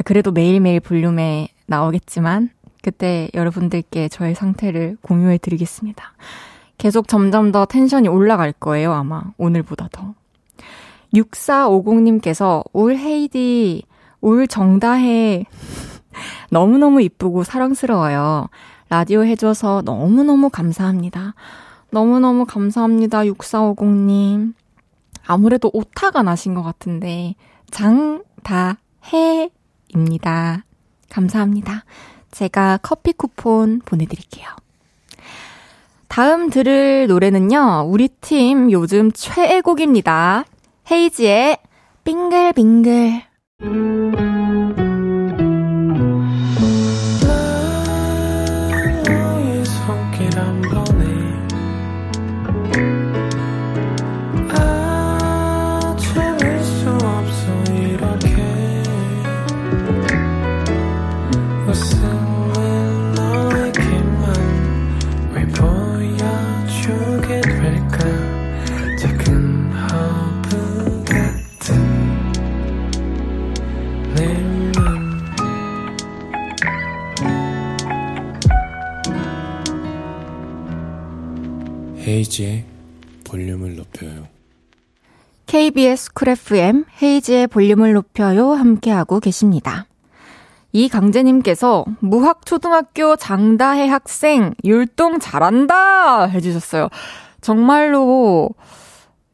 [0.05, 2.49] 그래도 매일매일 볼륨에 나오겠지만
[2.81, 6.13] 그때 여러분들께 저의 상태를 공유해 드리겠습니다.
[6.77, 9.23] 계속 점점 더 텐션이 올라갈 거예요, 아마.
[9.37, 10.15] 오늘보다 더.
[11.13, 13.83] 6450님께서 올 헤이디
[14.21, 15.45] 올 정다해.
[16.49, 18.49] 너무너무 이쁘고 사랑스러워요.
[18.89, 21.35] 라디오 해줘서 너무너무 감사합니다.
[21.93, 24.53] 너무너무 감사합니다, 6450님.
[25.25, 27.35] 아무래도 오타가 나신 것 같은데,
[27.69, 28.25] 장다해입니다.
[31.09, 31.85] 감사합니다.
[32.31, 34.47] 제가 커피 쿠폰 보내드릴게요.
[36.07, 40.45] 다음 들을 노래는요, 우리 팀 요즘 최애곡입니다.
[40.89, 41.59] 헤이지의
[42.03, 43.21] 빙글빙글.
[82.05, 82.65] 헤이지의
[83.23, 84.27] 볼륨을 높여요.
[85.45, 89.85] KBS 쿨 FM 헤이지의 볼륨을 높여요 함께하고 계십니다.
[90.73, 96.89] 이강재님께서 무학초등학교 장다해 학생 율동 잘한다 해주셨어요.
[97.41, 98.49] 정말로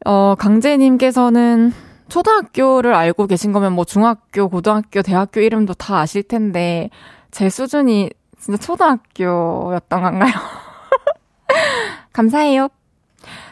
[0.05, 1.73] 어 강재님께서는
[2.09, 6.89] 초등학교를 알고 계신 거면 뭐 중학교, 고등학교, 대학교 이름도 다 아실 텐데
[7.31, 10.33] 제 수준이 진짜 초등학교였던 건가요?
[12.13, 12.69] 감사해요.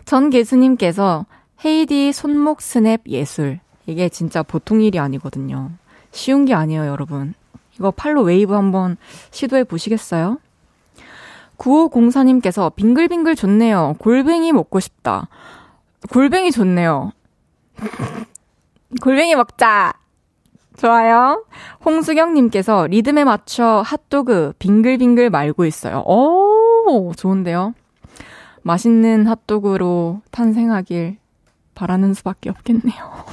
[0.06, 1.26] 전계수님께서
[1.66, 3.60] 헤이즈 손목 스냅 예술.
[3.86, 5.72] 이게 진짜 보통 일이 아니거든요.
[6.12, 7.34] 쉬운 게 아니에요, 여러분.
[7.76, 8.98] 이거 팔로 웨이브 한번
[9.32, 10.40] 시도해 보시겠어요?
[11.58, 13.96] 9504님께서 빙글빙글 좋네요.
[14.00, 15.28] 골뱅이 먹고 싶다.
[16.12, 17.12] 골뱅이 좋네요.
[19.02, 19.94] 골뱅이 먹자!
[20.78, 21.44] 좋아요.
[21.84, 26.04] 홍수경님께서 리듬에 맞춰 핫도그 빙글빙글 말고 있어요.
[26.06, 27.74] 오, 좋은데요?
[28.68, 31.18] 맛있는 핫도그로 탄생하길
[31.74, 33.26] 바라는 수밖에 없겠네요.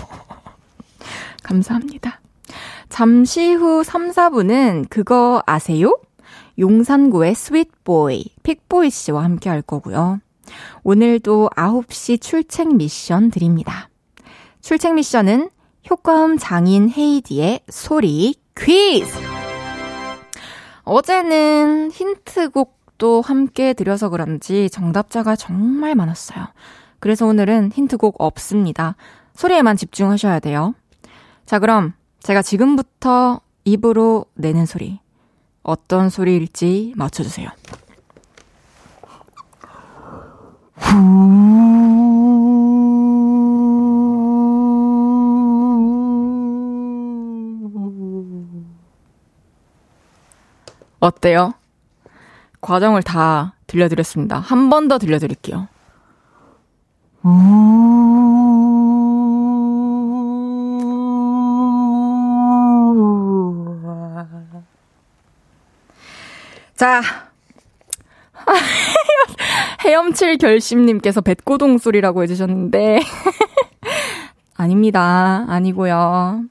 [1.42, 2.20] 감사합니다.
[2.88, 5.98] 잠시 후 3, 4부는 그거 아세요?
[6.56, 10.20] 용산구의 sweet boy, 픽보이 씨와 함께 할 거고요.
[10.84, 13.88] 오늘도 9시 출첵 미션 드립니다.
[14.60, 15.50] 출첵 미션은
[15.90, 19.18] 효과음 장인 헤이디의 소리 퀴즈!
[20.84, 26.46] 어제는 힌트곡 도 함께 드려서 그런지 정답자가 정말 많았어요.
[27.00, 28.96] 그래서 오늘은 힌트곡 없습니다.
[29.34, 30.74] 소리에만 집중하셔야 돼요.
[31.44, 35.00] 자, 그럼 제가 지금부터 입으로 내는 소리.
[35.62, 37.48] 어떤 소리일지 맞춰주세요.
[51.00, 51.54] 어때요?
[52.64, 54.38] 과정을 다 들려드렸습니다.
[54.38, 55.68] 한 번 더 들려드릴게요.
[66.76, 67.00] 자.
[69.84, 73.00] 헤엄칠 결심님께서 배고동 소리라고 해주셨는데.
[74.56, 75.44] 아닙니다.
[75.48, 76.42] 아니고요.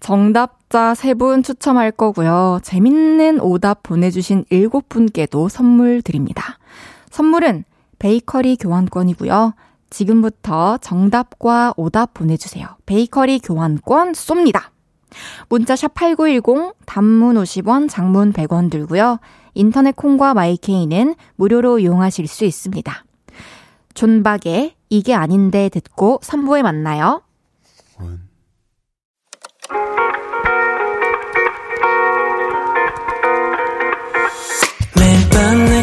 [0.00, 2.60] 정답 자세분 추첨할 거고요.
[2.62, 6.58] 재밌는 오답 보내주신 일곱 분께도 선물 드립니다.
[7.10, 7.64] 선물은
[7.98, 9.54] 베이커리 교환권이고요.
[9.90, 12.66] 지금부터 정답과 오답 보내주세요.
[12.84, 14.70] 베이커리 교환권 쏩니다.
[15.48, 19.18] 문자 샵 8910, 단문 50원, 장문 100원 들고요.
[19.54, 23.04] 인터넷 콩과 마이케이는 무료로 이용하실 수 있습니다.
[23.94, 27.22] 존박의 이게 아닌데 듣고 3부에 만나요.
[29.70, 30.05] 매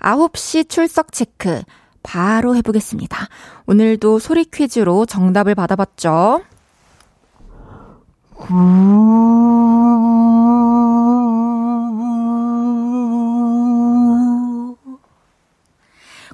[0.00, 1.62] 9시 출석 체크
[2.02, 3.28] 바로 해보겠습니다.
[3.66, 6.42] 오늘도 소리 퀴즈로 정답을 받아봤죠.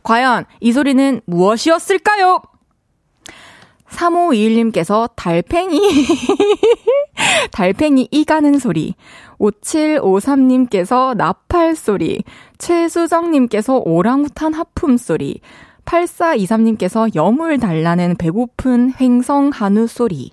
[0.02, 2.40] 과연 이 소리는 무엇이었을까요?
[3.88, 5.81] 3521님께서 달팽이,
[7.53, 8.94] 달팽이 이 가는 소리.
[9.38, 12.22] 5753님께서 나팔 소리.
[12.59, 15.40] 최수정님께서 오랑우탄 하품 소리.
[15.85, 20.33] 8423님께서 염을 달라는 배고픈 횡성 한우 소리.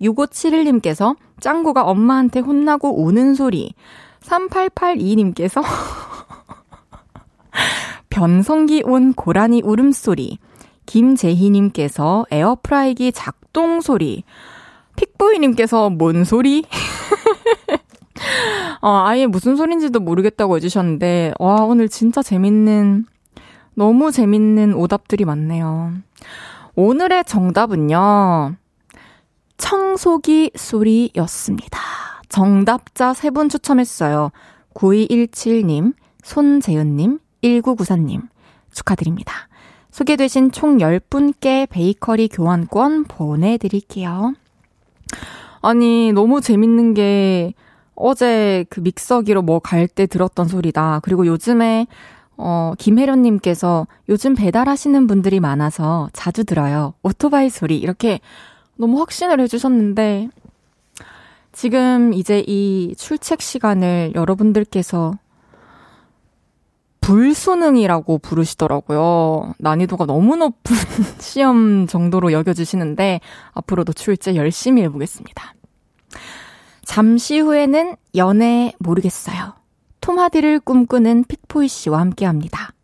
[0.00, 3.74] 6571님께서 짱구가 엄마한테 혼나고 우는 소리.
[4.20, 5.62] 3882님께서
[8.10, 10.38] 변성기 온 고라니 울음소리.
[10.88, 14.24] 김재희님께서 에어프라이기 작동 소리.
[14.96, 16.64] 픽보이님께서 뭔 소리?
[18.80, 23.04] 어, 아예 무슨 소린지도 모르겠다고 해주셨는데, 와, 오늘 진짜 재밌는,
[23.74, 25.92] 너무 재밌는 오답들이 많네요.
[26.74, 28.54] 오늘의 정답은요,
[29.58, 31.78] 청소기 소리였습니다.
[32.28, 34.30] 정답자 세 분 추첨했어요.
[34.74, 38.28] 9217님, 손재은님, 1994님.
[38.72, 39.47] 축하드립니다.
[39.90, 44.34] 소개되신 총 10분께 베이커리 교환권 보내드릴게요.
[45.60, 47.54] 아니, 너무 재밌는 게
[47.94, 51.00] 어제 그 믹서기로 뭐 갈 때 들었던 소리다.
[51.02, 51.86] 그리고 요즘에
[52.36, 56.94] 어, 김혜련님께서 요즘 배달하시는 분들이 많아서 자주 들어요.
[57.02, 57.78] 오토바이 소리.
[57.78, 58.20] 이렇게
[58.76, 60.28] 너무 확신을 해주셨는데,
[61.50, 65.14] 지금 이제 이 출첵 시간을 여러분들께서
[67.08, 69.54] 불수능이라고 부르시더라고요.
[69.56, 70.76] 난이도가 너무 높은
[71.20, 73.20] 시험 정도로 여겨주시는데
[73.52, 75.54] 앞으로도 출제 열심히 해보겠습니다.
[76.84, 79.54] 잠시 후에는 연애 모르겠어요.
[80.02, 82.74] 톰하디를 꿈꾸는 픽포이 씨와 함께 합니다.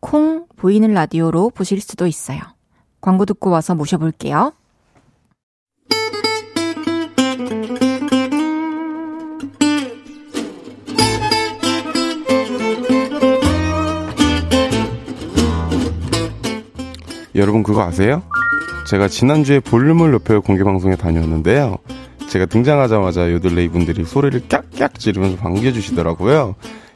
[0.00, 2.40] 콩 보이는 라디오로 보실 수도 있어요.
[3.00, 4.52] 광고 듣고 와서 모셔볼게요.
[17.40, 18.22] 여러분 그거 아세요?
[18.86, 21.78] 제가 지난주에 볼륨을 높여 공개 방송에 다녀왔는데요.
[22.28, 26.54] 제가 등장하자마자 요들레이 분들이 소리를 깍깍 지르면서 반겨주시더라고요.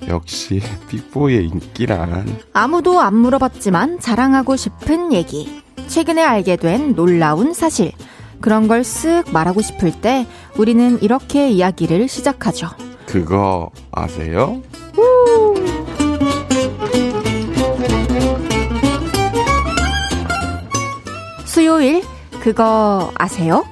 [0.09, 2.27] 역시 빅보이의 인기란.
[2.53, 5.63] 아무도 안 물어봤지만 자랑하고 싶은 얘기.
[5.89, 7.93] 최근에 알게 된 놀라운 사실.
[8.41, 10.27] 그런 걸 쓱 말하고 싶을 때
[10.59, 12.69] 우리는 이렇게 이야기를 시작하죠.
[13.07, 14.61] 그거 아세요?
[22.45, 23.65] 그거 아세요?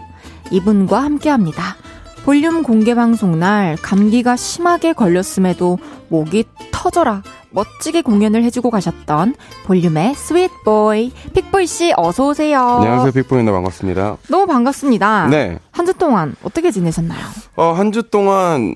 [0.50, 1.76] 이분과 함께 합니다.
[2.24, 9.34] 볼륨 공개 방송 날 감기가 심하게 걸렸음에도 목이 터져라 멋지게 공연을 해주고 가셨던
[9.66, 12.60] 볼륨의 sweet boy 픽보이 씨 어서 오세요.
[12.60, 14.16] 안녕하세요 픽보이입니다 반갑습니다.
[14.30, 15.26] 너무 반갑습니다.
[15.28, 15.58] 네.
[15.70, 17.20] 한 주 동안 어떻게 지내셨나요?
[17.56, 18.74] 어, 한 주 동안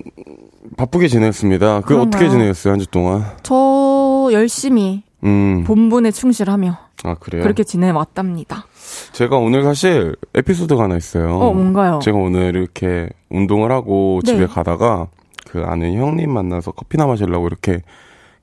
[0.77, 1.81] 바쁘게 지냈습니다.
[1.81, 1.99] 그?
[1.99, 3.25] 어떻게 지내셨어요 한 주 동안?
[3.41, 5.63] 저 열심히 음.
[5.65, 7.43] 본분에 충실하며 아 그래요?
[7.43, 8.65] 그렇게 지내왔답니다.
[9.13, 11.35] 제가 오늘 사실 에피소드가 하나 있어요.
[11.37, 11.99] 어 뭔가요?
[12.01, 14.33] 제가 오늘 이렇게 운동을 하고 네.
[14.33, 15.07] 집에 가다가
[15.47, 17.81] 그 아는 형님 만나서 커피나 마시려고 이렇게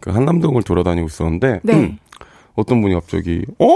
[0.01, 1.75] 그 한남동을 돌아다니고 있었는데 네.
[1.75, 1.99] 음,
[2.55, 3.75] 어떤 분이 갑자기 어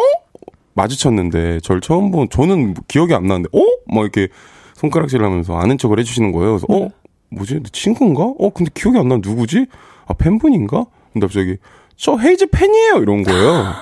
[0.75, 3.61] 마주쳤는데 저를 처음 본 저는 기억이 안 나는데 어?
[3.93, 4.29] 막 이렇게
[4.75, 6.51] 손가락질을 하면서 아는 척을 해 주시는 거예요.
[6.59, 6.85] 그래서 네.
[6.85, 6.91] 어
[7.31, 8.23] 뭐지 내 친구인가?
[8.39, 9.67] 어 근데 기억이 안 나 누구지?
[10.07, 10.87] 아 팬분인가?
[11.13, 11.57] 근데 갑자기
[11.97, 13.75] 저 헤이즈 팬이에요 이런 거예요.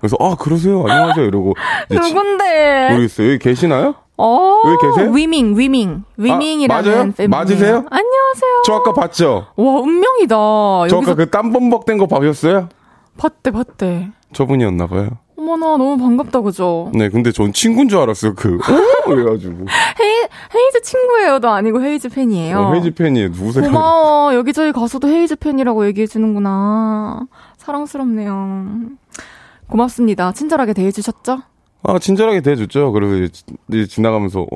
[0.00, 1.54] 그래서 아 그러세요 안녕하세요 이러고
[1.90, 2.88] 누군데?
[2.90, 3.94] 모르겠어요 여기 계시나요?
[4.22, 5.12] 어, 여기 계세요?
[5.14, 6.04] 위밍, 위밍.
[6.18, 7.02] 위밍이라는 맞아요?
[7.12, 7.28] 팬분이에요.
[7.30, 7.74] 맞으세요?
[7.88, 8.62] 안녕하세요.
[8.66, 9.46] 저 아까 봤죠?
[9.56, 10.36] 와, 운명이다.
[10.36, 12.68] 저 여기서 아까 그 땀범벅 된 거 봐셨어요?
[13.16, 14.10] 봤대, 봤대.
[14.34, 15.08] 저분이었나 봐요.
[15.38, 16.90] 어머나, 너무 반갑다, 그죠?
[16.92, 18.34] 네, 근데 전 친구인 줄 알았어요.
[18.34, 18.58] 그, 어?
[19.08, 19.54] 그래가지고.
[20.00, 22.58] 헤이, 헤이즈 친구예요도 아니고 헤이즈 팬이에요.
[22.58, 23.28] 어, 헤이즈 팬이에요.
[23.30, 23.64] 누구세요?
[23.64, 24.34] 고마워.
[24.34, 27.20] 여기저기 가서도 헤이즈 팬이라고 얘기해 주는구나.
[27.56, 28.68] 사랑스럽네요.
[29.70, 30.32] 고맙습니다.
[30.32, 31.42] 친절하게 대해주셨죠?
[31.82, 32.92] 아, 친절하게 대해줬죠.
[32.92, 33.28] 그래서
[33.68, 34.46] 이제, 지나가면서, 어,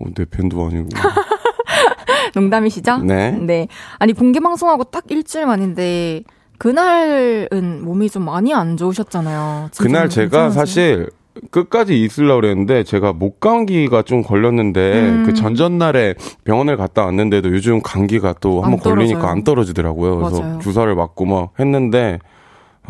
[0.00, 0.88] 어, 내 팬도 아니고.
[2.34, 2.98] 농담이시죠?
[2.98, 3.30] 네.
[3.32, 3.68] 네.
[3.98, 6.24] 아니, 공개 방송하고 딱 일주일 만인데,
[6.58, 9.70] 그날은 몸이 좀 많이 안 좋으셨잖아요.
[9.78, 10.50] 그날 제가 괜찮으세요?
[10.50, 11.10] 사실
[11.52, 15.22] 끝까지 있으려고 그랬는데 제가 목 감기가 좀 걸렸는데 음.
[15.24, 19.30] 그 전전날에 병원을 갔다 왔는데도 요즘 감기가 또안 한번 걸리니까.
[19.30, 20.16] 안 떨어지더라고요.
[20.16, 20.58] 그래서 맞아요.
[20.58, 22.18] 주사를 맞고 막 했는데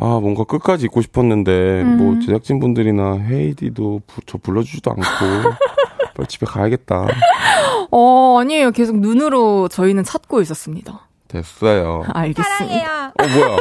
[0.00, 1.96] 아 뭔가 끝까지 있고 싶었는데 음.
[1.98, 5.02] 뭐 제작진 분들이나 헤이디도 부- 저 불러주지도 않고
[6.14, 7.06] 빨리 집에 가야겠다.
[7.90, 8.70] 어, 아니에요.
[8.70, 11.08] 계속 눈으로 저희는 찾고 있었습니다.
[11.28, 12.04] 됐어요.
[12.12, 13.08] 알겠습니다.
[13.08, 13.56] 어 뭐야?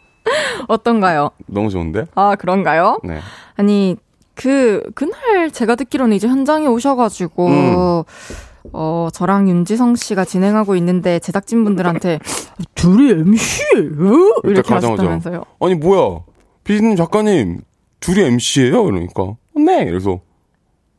[0.68, 1.30] 어떤가요?
[1.46, 2.06] 너무 좋은데?
[2.14, 2.98] 아, 그런가요?
[3.04, 3.18] 네.
[3.56, 3.96] 아니,
[4.34, 8.02] 그, 그날 제가 듣기로는 이제 현장에 오셔가지고, 음.
[8.72, 12.18] 어, 저랑 윤지성 씨가 진행하고 있는데 제작진분들한테
[12.74, 14.40] 둘이 MC예요?
[14.44, 14.72] 이렇게.
[14.74, 15.44] 하셨다면서요.
[15.60, 16.20] 아니 뭐야?
[16.64, 17.60] 피디님 작가님
[18.00, 18.86] 둘이 MC예요?
[18.88, 19.84] 이러니까 네.
[19.84, 20.20] 그래서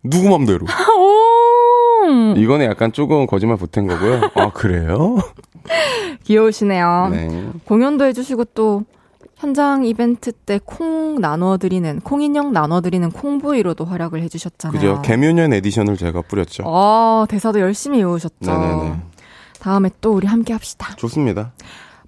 [0.04, 0.66] 누구 맘대로?
[1.00, 2.34] 오!
[2.36, 4.22] 이거는 약간 조금 거짓말 보탠 거고요.
[4.36, 5.18] 아 그래요?
[6.24, 7.10] 귀여우시네요.
[7.12, 7.50] 네.
[7.66, 8.84] 공연도 해주시고 또
[9.48, 14.80] 현장 이벤트 때 콩 나눠드리는, 콩인형 나눠드리는 콩보이로도 활약을 해주셨잖아요.
[14.80, 15.02] 그죠?
[15.02, 16.64] 계묘년 에디션을 제가 뿌렸죠.
[16.66, 18.36] 아, 대사도 열심히 외우셨죠.
[18.40, 19.02] 네네네.
[19.60, 20.96] 다음에 또 우리 함께 합시다.
[20.96, 21.52] 좋습니다.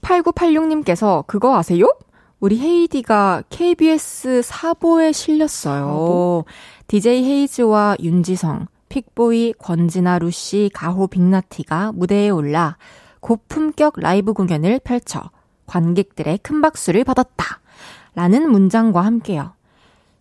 [0.01, 1.93] 8986님께서 그거 아세요?
[2.39, 6.45] 우리 헤이디가 KBS 사보에 실렸어요.
[6.87, 12.77] DJ 헤이즈와 윤지성, 픽보이, 권진아, 루시, 가호, 빅나티가 무대에 올라
[13.19, 15.21] 고품격 라이브 공연을 펼쳐
[15.67, 17.59] 관객들의 큰 박수를 받았다.
[18.15, 19.53] 라는 문장과 함께요.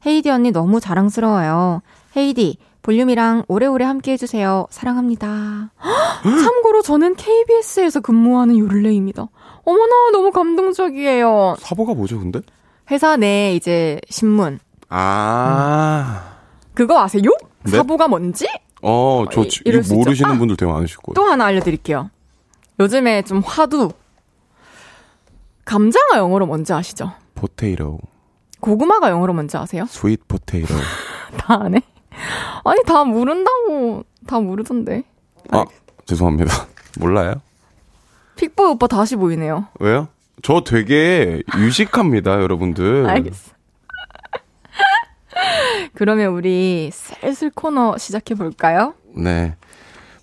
[0.07, 1.83] 헤이디 언니 너무 자랑스러워요.
[2.17, 4.67] 헤이디, 볼륨이랑 오래오래 함께 해주세요.
[4.71, 5.71] 사랑합니다.
[6.23, 9.27] 참고로 저는 KBS에서 근무하는 요를레입니다.
[9.65, 11.57] 어머나, 너무 감동적이에요.
[11.59, 12.41] 사보가 뭐죠, 근데?
[12.91, 14.59] 회사 내 이제 신문.
[14.91, 16.35] 아.
[16.75, 17.23] 그거 아세요?
[17.63, 17.71] 네?
[17.79, 18.47] 사보가 뭔지?
[18.83, 19.95] 어, 저 이- 수 있죠.
[19.95, 20.39] 모르시는 아!
[20.39, 21.15] 분들 되게 많으실 거예요.
[21.15, 22.11] 또 하나 알려드릴게요.
[22.81, 23.91] 요즘에 좀 화두.
[25.65, 27.13] 감자가 영어로 뭔지 아시죠?
[27.35, 27.99] potato,
[28.61, 29.85] 고구마가 영어로 뭔지 아세요?
[29.89, 30.69] sweet potato.
[31.39, 31.81] 다 아네?
[32.65, 34.05] 아니, 다 모른다고.
[34.27, 35.03] 다 모르던데.
[35.51, 35.65] 아,
[36.07, 36.53] 죄송합니다.
[36.99, 37.35] 몰라요?
[38.37, 39.67] 픽보이 오빠 다시 보이네요.
[39.81, 40.09] 왜요?
[40.43, 43.07] 저 되게 유식합니다, 여러분들.
[43.09, 43.53] 알겠어.
[45.95, 48.95] 그러면 우리 슬슬 코너 시작해 볼까요?
[49.15, 49.57] 네.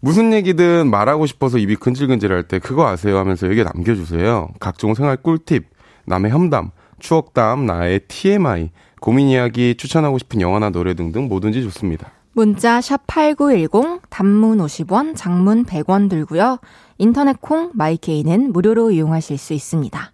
[0.02, 4.49] 무슨 얘기든 말하고 싶어서 입이 근질근질할 때 그거 아세요 하면서 얘기 남겨주세요.
[4.60, 5.68] 각종 생활 꿀팁,
[6.06, 12.12] 남의 험담, 추억담, 나의 TMI, 고민 이야기, 추천하고 싶은 영화나 노래 등등 뭐든지 좋습니다.
[12.34, 16.58] 문자 샵8910 단문 50원, 장문 100원 들고요.
[16.97, 20.12] 인터넷 콩 마이케이는 무료로 이용하실 수 있습니다.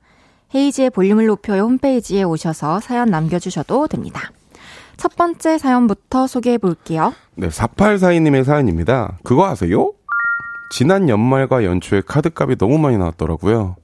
[0.54, 4.32] 헤이지의 볼륨을 높여요 홈페이지에 오셔서 사연 남겨주셔도 됩니다.
[4.98, 7.14] 첫 번째 사연부터 소개해 볼게요.
[7.36, 9.18] 네, 4842님의 사연입니다.
[9.24, 9.94] 그거 아세요?
[10.72, 13.76] 지난 연말과 연초에 카드값이 너무 많이 나왔더라고요.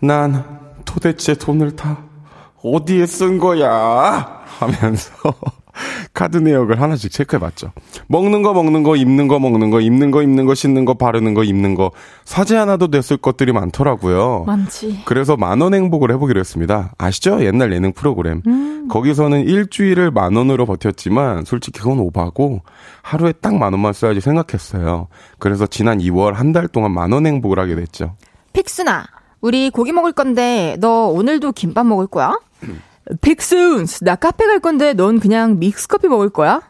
[0.00, 1.98] 난 도대체 돈을 다
[2.62, 4.44] 어디에 쓴 거야?
[4.58, 5.12] 하면서
[6.14, 7.72] 카드 내역을 하나씩 체크해봤죠.
[8.08, 11.34] 먹는 거 먹는 거 입는 거 먹는 거 입는 거 입는 거 씻는 거 바르는
[11.34, 11.90] 거 입는 거
[12.24, 14.44] 사지 않아도 됐을 것들이 많더라고요.
[14.46, 15.02] 많지.
[15.04, 16.92] 그래서 만원 행복을 해보기로 했습니다.
[16.98, 17.44] 아시죠?
[17.44, 18.42] 옛날 예능 프로그램.
[18.46, 18.88] 음.
[18.88, 22.62] 거기서는 일주일을 만 원으로 버텼지만 솔직히 그건 오바고
[23.02, 25.08] 하루에 딱 만 원만 써야지 생각했어요.
[25.38, 28.14] 그래서 지난 2월 한 달 동안 만원 행복을 하게 됐죠.
[28.52, 29.04] 픽스나,
[29.42, 32.38] 우리 고기 먹을 건데 너 오늘도 김밥 먹을 거야?
[33.20, 36.60] 픽순스, 나 카페 갈 건데 넌 그냥 믹스커피 먹을 거야?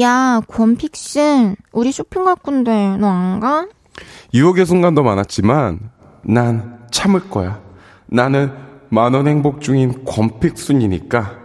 [0.00, 3.66] 야, 권픽슨, 우리 쇼핑 갈 건데 너 안 가?
[4.34, 5.90] 유혹의 순간도 많았지만
[6.24, 7.60] 난 참을 거야.
[8.06, 8.52] 나는
[8.88, 11.38] 만원 행복 중인 권픽순이니까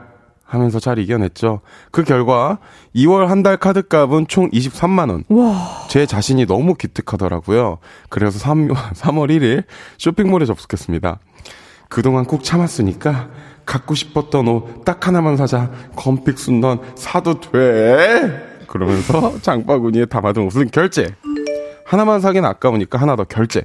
[0.45, 1.59] 하면서 잘 이겨냈죠.
[1.91, 2.59] 그 결과
[2.95, 5.23] 2월 한 달 카드값은 총 23만 원.
[5.29, 7.79] 와, 제 자신이 너무 기특하더라고요.
[8.09, 9.63] 그래서 3, 3월 1일
[9.97, 11.19] 쇼핑몰에 접속했습니다.
[11.89, 13.29] 그동안 꾹 참았으니까
[13.67, 15.69] 갖고 싶었던 옷 딱 하나만 사자.
[15.95, 18.63] 건픽 순 넌 사도 돼.
[18.67, 21.13] 그러면서 장바구니에 담아둔 옷은 결제.
[21.85, 23.63] 하나만 사긴 아까우니까 하나 더 결제.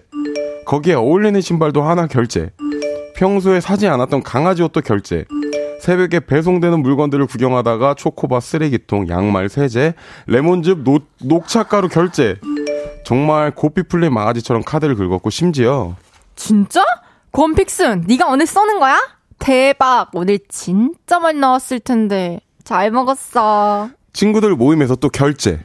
[0.67, 2.51] 거기에 어울리는 신발도 하나 결제.
[3.17, 5.25] 평소에 사지 않았던 강아지 옷도 결제.
[5.81, 9.95] 새벽에 배송되는 물건들을 구경하다가 초코바 쓰레기통, 양말 세제,
[10.27, 12.37] 레몬즙, 녹, 녹차가루 결제.
[13.05, 15.97] 정말 고삐 풀린 망아지처럼 카드를 긁었고 심지어
[16.37, 16.85] 진짜?
[17.33, 18.99] 권픽슨, 네가 오늘 써는 거야?
[19.45, 23.91] 대박, 오늘 진짜 많이 나왔을 텐데 잘 먹었어.
[24.13, 25.65] 친구들 모임에서 또 결제.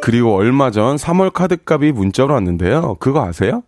[0.00, 2.94] 그리고 얼마 전 3월 카드값이 문자로 왔는데요.
[3.00, 3.64] 그거 아세요?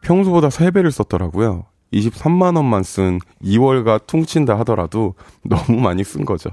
[0.00, 1.66] 평소보다 3배를 썼더라고요.
[1.92, 6.48] 23만 원만 쓴 2월가 퉁친다 하더라도 너무 많이 쓴 거죠.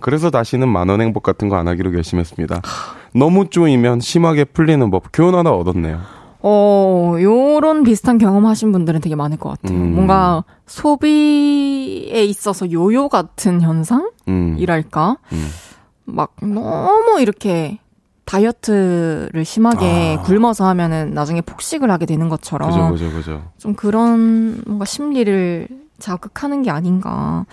[0.00, 2.62] 그래서 다시는 만원 행복 같은 거 안 하기로 결심했습니다.
[3.12, 6.00] 너무 쪼이면 심하게 풀리는 법 교훈 하나 얻었네요.
[6.42, 9.76] 어, 요런 비슷한 경험 하신 분들은 되게 많을 것 같아요.
[9.78, 9.94] 음.
[9.94, 15.18] 뭔가 소비에 있어서 요요 같은 현상이랄까?
[15.32, 15.48] 음, 음.
[16.04, 17.78] 막 너무 이렇게
[18.24, 20.22] 다이어트를 심하게 아.
[20.22, 23.42] 굶어서 하면은 나중에 폭식을 하게 되는 것처럼 그죠, 그죠, 그죠.
[23.58, 25.66] 좀 그런 뭔가 심리를
[25.98, 27.44] 자극하는 게 아닌가.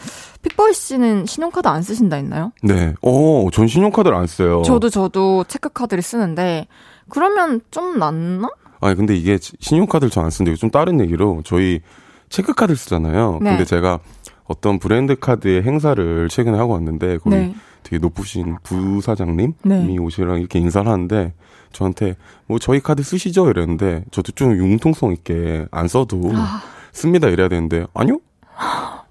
[0.41, 2.51] 픽보이 씨는 신용카드 안 쓰신다 했나요?
[2.63, 2.93] 네.
[3.01, 4.61] 어, 전 신용카드를 안 써요.
[4.63, 6.67] 저도 저도 체크카드를 쓰는데
[7.09, 8.49] 그러면 좀 낫나?
[8.79, 11.81] 아니 근데 이게 신용카드를 저안 쓰는데 좀 다른 얘기로 저희
[12.29, 13.39] 체크카드를 쓰잖아요.
[13.41, 13.51] 네.
[13.51, 13.99] 근데 제가
[14.45, 17.55] 어떤 브랜드 카드의 행사를 최근에 하고 왔는데 거기 네.
[17.83, 19.97] 되게 높으신 부사장님이 네.
[19.97, 21.33] 오시랑 이렇게 인사를 하는데
[21.71, 22.15] 저한테
[22.45, 26.61] 뭐 저희 카드 쓰시죠 이랬는데 저도 좀 융통성 있게 안 써도 아.
[26.91, 28.19] 씁니다 이래야 되는데 아니요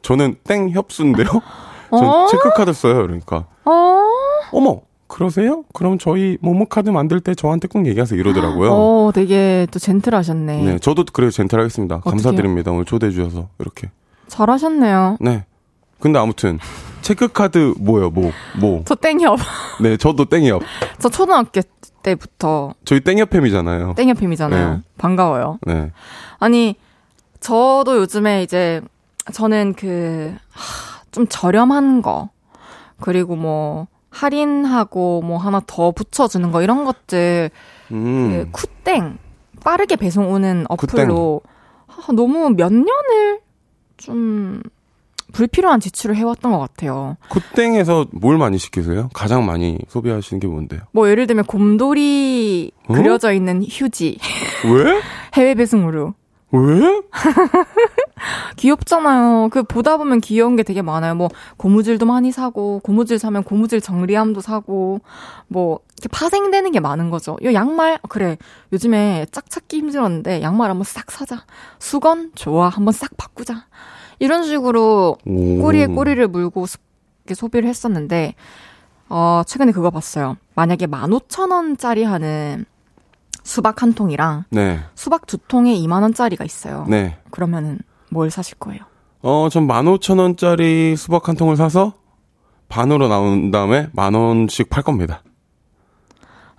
[0.02, 1.26] 저는 땡 협수인데요
[1.90, 2.26] 전 어?
[2.26, 4.02] 체크카드 써요 그러니까 어?
[4.52, 5.64] 어머 그러세요?
[5.72, 8.70] 그럼 저희 모모 카드 만들 때 저한테 꼭 얘기하세요 이러더라고요.
[8.72, 10.64] 어, 되게 또 젠틀하셨네.
[10.64, 11.96] 네, 저도 그래요 젠틀하겠습니다.
[11.96, 12.10] 어떡해요?
[12.10, 12.72] 감사드립니다.
[12.72, 13.90] 오늘 초대해 주셔서 이렇게.
[14.28, 15.18] 잘하셨네요.
[15.20, 15.44] 네.
[16.00, 16.58] 근데 아무튼
[17.02, 18.10] 체크카드 뭐요?
[18.10, 18.82] 뭐 뭐.
[18.84, 19.38] 저 땡협.
[19.80, 20.58] 네, 저도 땡이요.
[20.98, 21.60] 저 초등학교
[22.02, 23.94] 때부터 저희 땡협팸이잖아요.
[23.96, 24.74] 땡협님이잖아요.
[24.74, 24.80] 네.
[24.98, 25.58] 반가워요.
[25.66, 25.92] 네.
[26.38, 26.76] 아니,
[27.40, 28.80] 저도 요즘에 이제
[29.32, 32.30] 저는 그, 하, 좀 저렴한 거,
[33.00, 33.86] 그리고 뭐,
[34.16, 37.50] 할인하고 뭐 하나 더 붙여주는 거, 이런 것들,
[37.92, 38.30] 음.
[38.30, 39.18] 그 쿠땡,
[39.62, 41.42] 빠르게 배송 오는 어플로
[41.86, 43.40] 하, 너무 몇 년을
[43.96, 44.62] 좀
[45.32, 47.16] 불필요한 지출을 해왔던 것 같아요.
[47.28, 49.10] 쿠땡에서 뭘 많이 시키세요?
[49.12, 50.80] 가장 많이 소비하시는 게 뭔데요?
[50.92, 52.94] 뭐 예를 들면 곰돌이 어?
[52.94, 54.18] 그려져 있는 휴지,
[54.64, 55.00] 왜?
[55.34, 56.14] 해외 배송으로.
[56.52, 57.02] 왜?
[58.56, 59.48] 귀엽잖아요.
[59.50, 61.14] 그 보다 보면 귀여운 게 되게 많아요.
[61.14, 65.00] 뭐 고무줄도 많이 사고 고무줄 사면 고무줄 정리함도 사고
[65.48, 67.36] 뭐 이렇게 파생되는 게 많은 거죠.
[67.42, 68.36] 요 양말 그래
[68.72, 71.44] 요즘에 짝 찾기 힘들었는데 양말 한번 싹 사자.
[71.78, 73.66] 수건 좋아 한번 싹 바꾸자.
[74.18, 75.58] 이런 식으로 오.
[75.60, 76.78] 꼬리에 꼬리를 물고 수-
[77.24, 78.34] 이렇게 소비를 했었는데
[79.08, 80.36] 어 최근에 그거 봤어요.
[80.54, 82.64] 만약에 15,000원짜리 하는
[83.46, 86.84] 수박 한 통이랑 네, 수박 두 통에 2만 원짜리가 있어요.
[86.88, 87.16] 네.
[87.30, 87.78] 그러면은
[88.10, 88.80] 뭘 사실 거예요?
[89.22, 91.94] 어, 전 15,000원짜리 수박 한 통을 사서
[92.68, 95.22] 반으로 나온 다음에 만 원씩 팔 겁니다.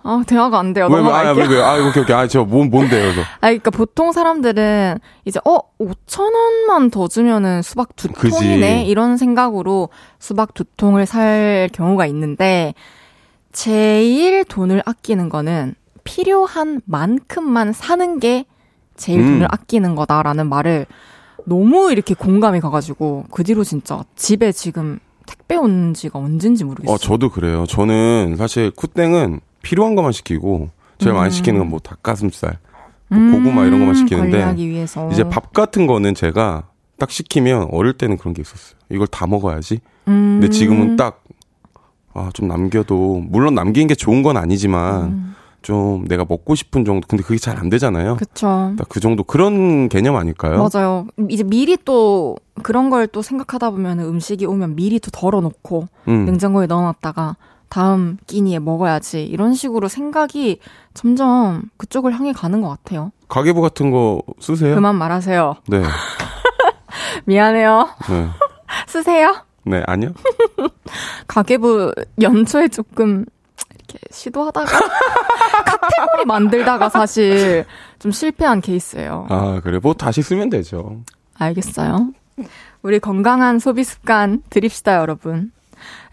[0.02, 0.86] 아, 대화가 안 돼요.
[0.90, 1.48] 왜, 왜, 아, 넘어갈게요.
[1.50, 2.16] 왜, 왜, 아, 오케이, 오케이.
[2.16, 3.20] 아, 저, 뭔, 뭔데요, 그래서.
[3.42, 8.30] 아, 그러니까 보통 사람들은 이제 어, 5천 원만 더 주면은 수박 두 그지.
[8.34, 12.72] 통이네 이런 생각으로 수박 두 통을 살 경우가 있는데
[13.52, 15.74] 제일 돈을 아끼는 거는
[16.08, 18.46] 필요한 만큼만 사는 게
[18.96, 19.26] 제일 음.
[19.26, 20.86] 돈을 아끼는 거다라는 말을
[21.44, 26.94] 너무 이렇게 공감이 가가지고 그 뒤로 진짜 집에 지금 택배 온 지가 언젠지 모르겠어요.
[26.94, 27.66] 어, 저도 그래요.
[27.66, 31.30] 저는 사실 쿠땡은 필요한 것만 시키고, 제일 많이 음.
[31.30, 32.58] 시키는 건 뭐 닭가슴살,
[33.08, 34.56] 뭐 고구마 이런 것만 시키는데.
[35.12, 38.78] 이제 밥 같은 거는 제가 딱 시키면 어릴 때는 그런 게 있었어요.
[38.90, 39.80] 이걸 다 먹어야지.
[40.08, 40.38] 음.
[40.40, 41.22] 근데 지금은 딱,
[42.14, 45.34] 아, 좀 남겨도, 물론 남기는 게 좋은 건 아니지만, 음.
[45.62, 48.16] 좀 내가 먹고 싶은 정도, 근데 그게 잘 안 되잖아요.
[48.78, 50.66] 딱그 정도, 그런 개념 아닐까요?
[50.72, 51.06] 맞아요.
[51.28, 56.24] 이제 미리 또 그런 걸 또 생각하다 보면 음식이 오면 미리 또 덜어놓고 음.
[56.26, 57.36] 냉장고에 넣어놨다가
[57.68, 60.60] 다음 끼니에 먹어야지 이런 식으로 생각이
[60.94, 63.12] 점점 그쪽을 향해 가는 것 같아요.
[63.28, 64.74] 가계부 같은 거 쓰세요?
[64.74, 65.56] 그만 말하세요.
[65.68, 65.82] 네.
[67.26, 67.88] 미안해요.
[68.08, 68.28] 네.
[68.86, 69.34] 쓰세요.
[69.64, 70.10] 네, 아니요.
[71.26, 73.24] 가계부 연초에 조금
[73.88, 74.66] 이렇게 시도하다가
[75.64, 77.64] 카테고리 만들다가 사실
[77.98, 79.26] 좀 실패한 케이스예요.
[79.30, 79.78] 아, 그래.
[79.82, 81.00] 뭐 다시 쓰면 되죠.
[81.34, 82.12] 알겠어요.
[82.82, 85.50] 우리 건강한 소비 습관 드립시다, 여러분.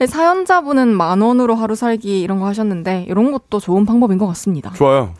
[0.05, 4.71] 사연자분은 만 원으로 하루 살기 이런 거 하셨는데, 이런 것도 좋은 방법인 것 같습니다.
[4.73, 5.13] 좋아요.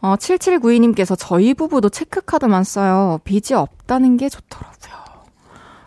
[0.00, 3.20] 어, 7792님께서 저희 부부도 체크카드만 써요.
[3.24, 4.74] 빚이 없다는 게 좋더라고요.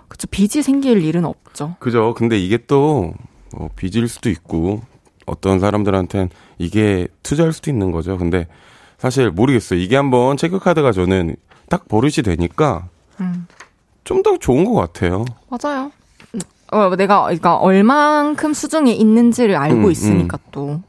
[0.07, 1.75] 그쵸, 빚이 생길 일은 없죠.
[1.79, 2.13] 그죠.
[2.15, 3.13] 근데 이게 또,
[3.55, 4.81] 뭐, 빚일 수도 있고,
[5.27, 8.17] 어떤 사람들한텐 이게 투자일 수도 있는 거죠.
[8.17, 8.47] 근데
[8.97, 9.79] 사실 모르겠어요.
[9.79, 11.35] 이게 한번 체크카드가 저는
[11.69, 12.87] 딱 버릇이 되니까
[13.19, 13.45] 음.
[14.03, 15.25] 좀더 좋은 것 같아요.
[15.49, 15.91] 맞아요.
[16.71, 20.81] 어, 내가, 그러니까 얼만큼 수중에 있는지를 알고 음, 있으니까 또.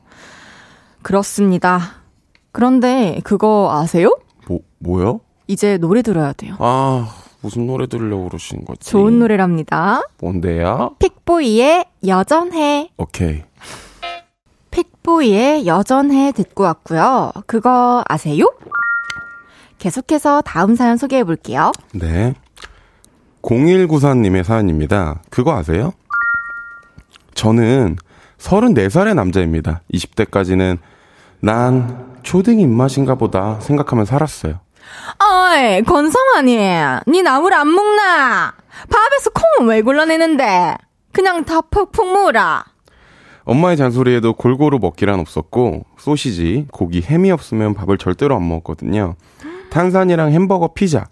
[1.02, 1.96] 그렇습니다.
[2.52, 4.16] 그런데 그거 아세요?
[4.48, 5.20] 뭐, 뭐요?
[5.46, 6.56] 이제 노래 들어야 돼요.
[6.58, 8.90] 아, 무슨 노래 들으려고 그러시는 거지?
[8.90, 10.02] 좋은 노래랍니다.
[10.20, 10.96] 뭔데요?
[10.98, 12.90] 픽보이의 여전해.
[12.96, 13.42] 오케이.
[15.08, 17.32] 픽보이의 여전해 듣고 왔고요.
[17.46, 18.52] 그거 아세요?
[19.78, 21.72] 계속해서 다음 사연 소개해 볼게요.
[21.94, 22.34] 네.
[23.42, 25.22] 0194님의 사연입니다.
[25.30, 25.92] 그거 아세요?
[27.34, 27.96] 저는
[28.38, 29.80] 34살의 남자입니다.
[29.94, 30.78] 20대까지는
[31.40, 34.60] 난 초딩 입맛인가 보다 생각하며 살았어요.
[35.18, 36.56] 어이, 건성아니,
[37.08, 38.54] 니 나물 안 먹나?
[38.90, 40.76] 밥에서 콩은 왜 골라내는데?
[41.12, 42.64] 그냥 다 푹푹 먹어라.
[43.48, 49.14] 엄마의 잔소리에도 골고루 먹기란 없었고 소시지, 고기, 햄이 없으면 밥을 절대로 안 먹었거든요.
[49.70, 51.06] 탄산이랑 햄버거, 피자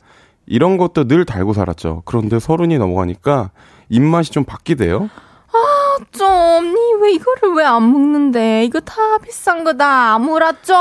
[0.45, 2.03] 이런 것도 늘 달고 살았죠.
[2.05, 3.51] 그런데 서른이 넘어가니까
[3.89, 5.09] 입맛이 좀 바뀌대요.
[6.12, 6.26] 좀,
[6.74, 8.64] 니왜 이거를 왜 안 먹는데?
[8.66, 10.18] 이거 다 비싼 거다.
[10.18, 10.76] 물아 좀.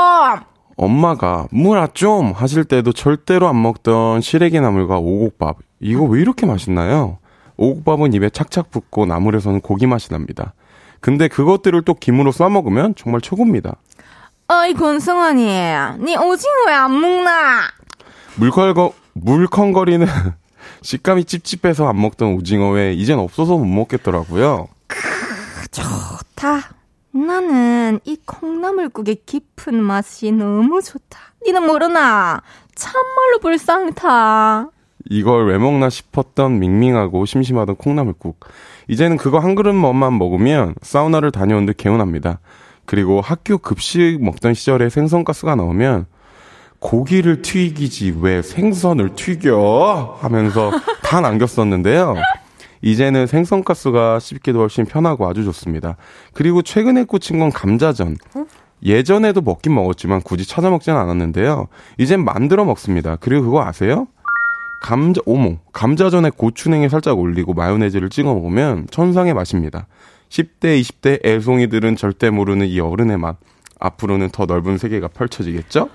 [0.76, 7.16] 엄마가 물아 좀 하실 때도 절대로 안 먹던 시래기 나물과 오곡밥 이거 왜 이렇게 맛있나요?
[7.56, 10.52] 오곡밥은 입에 착착 붙고 나물에서는 고기 맛이 납니다.
[11.00, 13.76] 근데 그것들을 또 김으로 싸 먹으면 정말 최고입니다.
[14.48, 15.44] 어이, 건성아니,
[16.00, 17.62] 니 오징어 왜 안 먹나?
[18.36, 20.06] 물컹거 물컹거리는
[20.82, 24.68] 식감이 찝찝해서 안 먹던 오징어 회 이젠 없어서 못 먹겠더라고요.
[25.70, 26.60] 좋다.
[27.12, 31.18] 나는 이 콩나물국의 깊은 맛이 너무 좋다.
[31.46, 32.42] 니는 모르나?
[32.74, 34.68] 참말로 불쌍타.
[35.08, 38.40] 이걸 왜 먹나 싶었던 밍밍하고 심심하던 콩나물국.
[38.88, 42.40] 이제는 그거 한 그릇만 먹으면 사우나를 다녀온 듯 개운합니다.
[42.84, 46.06] 그리고 학교 급식 먹던 시절에 생선가스가 나오면
[46.78, 50.70] 고기를 튀기지 왜 생선을 튀겨 하면서
[51.02, 52.14] 다 남겼었는데요.
[52.82, 55.96] 이제는 생선가스가 씹기도 훨씬 편하고 아주 좋습니다.
[56.32, 58.16] 그리고 최근에 꽂힌 건 감자전.
[58.84, 61.66] 예전에도 먹긴 먹었지만 굳이 찾아 먹지는 않았는데요.
[61.98, 63.16] 이젠 만들어 먹습니다.
[63.16, 64.06] 그리고 그거 아세요?
[64.82, 65.58] 감자, 오모.
[65.72, 69.86] 감자전에 고추냉이 살짝 올리고 마요네즈를 찍어 먹으면 천상의 맛입니다.
[70.28, 73.36] 10대, 20대 애송이들은 절대 모르는 이 어른의 맛.
[73.78, 75.88] 앞으로는 더 넓은 세계가 펼쳐지겠죠?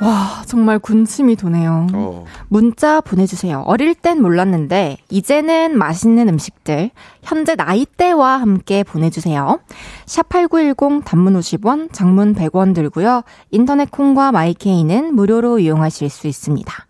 [0.00, 1.86] 와, 정말 군침이 도네요.
[1.92, 2.24] 어.
[2.48, 3.62] 문자 보내주세요.
[3.66, 6.90] 어릴 땐 몰랐는데, 이제는 맛있는 음식들,
[7.22, 9.60] 현재 나이대와 함께 보내주세요.
[10.06, 13.22] 샵8910 단문 50원, 장문 100원 들고요.
[13.50, 16.86] 인터넷 콩과 마이케이는 무료로 이용하실 수 있습니다.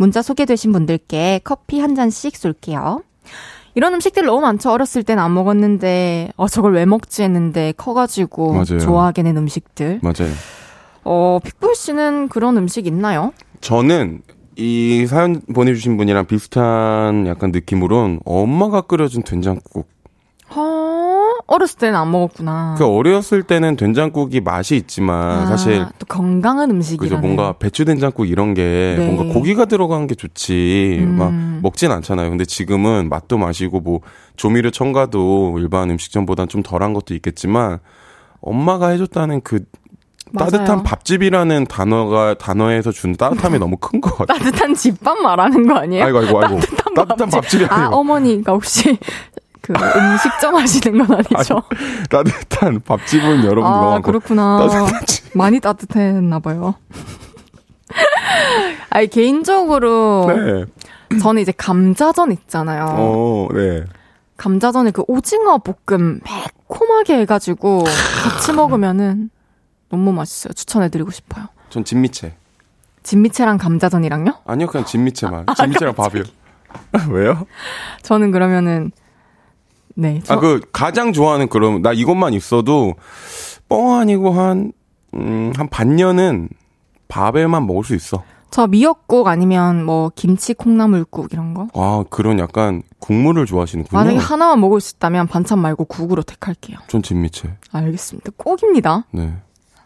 [0.00, 3.02] 문자 소개되신 분들께 커피 한 잔씩 쏠게요.
[3.74, 4.70] 이런 음식들 너무 많죠.
[4.72, 8.78] 어렸을 땐 안 먹었는데, 어, 저걸 왜 먹지 했는데, 커가지고 맞아요.
[8.80, 10.00] 좋아하게 된 음식들.
[10.02, 10.32] 맞아요.
[11.04, 13.34] 어, 픽볼 씨는 그런 음식 있나요?
[13.60, 14.22] 저는
[14.56, 19.86] 이 사연 보내주신 분이랑 비슷한 약간 느낌으로는 엄마가 끓여준 된장국.
[20.56, 21.09] 어,
[21.46, 22.74] 어렸을 때는 안 먹었구나.
[22.78, 27.20] 그 어렸을 때는 된장국이 맛이 있지만 아, 사실 또 건강한 그죠 음식이라는.
[27.20, 29.06] 뭔가 배추 된장국 이런 게 네.
[29.06, 31.16] 뭔가 고기가 들어간 게 좋지 음.
[31.18, 31.32] 막
[31.62, 32.28] 먹진 않잖아요.
[32.30, 34.00] 근데 지금은 맛도 마시고 뭐
[34.36, 37.78] 조미료 첨가도 일반 음식점보단 좀 덜한 것도 있겠지만
[38.40, 39.60] 엄마가 해줬다는 그
[40.32, 40.50] 맞아요.
[40.50, 44.38] 따뜻한 밥집이라는 단어가 단어에서 준 따뜻함이 너무 큰 것 같아요.
[44.38, 46.04] 따뜻한 집밥 말하는 거 아니에요?
[46.04, 46.60] 아이고 아이고 아이고
[46.94, 48.96] 따뜻한 밥집 이 아, 아니고 어머니가 혹시
[49.72, 51.62] 그 음식점 하시는 건 아니죠?
[52.10, 54.66] 따뜻한 밥집은 여러분 아, 그렇구나.
[54.68, 55.22] 따뜻하지.
[55.34, 56.74] 많이 따뜻했나 봐요.
[58.90, 61.18] 아니, 개인적으로 네.
[61.20, 62.86] 저는 이제 감자전 있잖아요.
[62.98, 63.84] 어, 네.
[64.36, 67.84] 감자전에 그 오징어 볶음 매콤하게 해가지고
[68.24, 69.30] 같이 먹으면은
[69.90, 70.52] 너무 맛있어요.
[70.54, 71.46] 추천해드리고 싶어요.
[71.68, 72.34] 전 진미채.
[73.02, 74.34] 진미채랑 감자전이랑요?
[74.46, 75.46] 아니요, 그냥 진미채만.
[75.56, 76.22] 진미채랑 밥이요.
[77.10, 77.46] 왜요?
[78.02, 78.92] 저는 그러면은
[80.00, 80.20] 네.
[80.24, 82.94] 저, 아, 그, 가장 좋아하는 그럼, 나 이것만 있어도,
[83.68, 84.72] 뻥 아니고 한,
[85.14, 86.48] 음, 한 반년은
[87.08, 88.22] 밥에만 먹을 수 있어.
[88.50, 91.68] 저 미역국 아니면 뭐 김치 콩나물국 이런 거.
[91.74, 93.96] 아, 그런 약간 국물을 좋아하시는군요.
[93.96, 96.78] 만약에 하나만 먹을 수 있다면 반찬 말고 국으로 택할게요.
[96.88, 97.54] 전 진미채.
[97.70, 98.32] 알겠습니다.
[98.36, 99.04] 꼭입니다.
[99.12, 99.34] 네.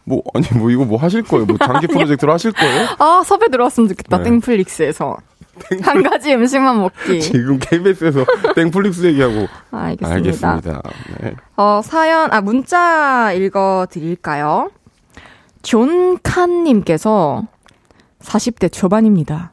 [0.04, 1.46] 뭐, 아니, 뭐, 이거 뭐 하실 거예요?
[1.46, 2.88] 뭐, 장기 프로젝트로 하실 거예요?
[2.98, 4.18] 아 섭외 들어왔으면 좋겠다.
[4.18, 4.24] 네.
[4.24, 5.16] 땡플릭스에서
[5.82, 7.20] 한 가지 음식만 먹기.
[7.22, 8.24] 지금 KBS에서
[8.54, 9.46] 땡플릭스 얘기하고.
[9.70, 10.14] 알겠습니다.
[10.14, 10.82] 알겠습니다.
[11.20, 11.34] 네.
[11.56, 14.70] 어, 사연, 아, 문자 읽어 드릴까요?
[15.62, 17.46] 존칸님께서
[18.20, 19.52] 40대 초반입니다.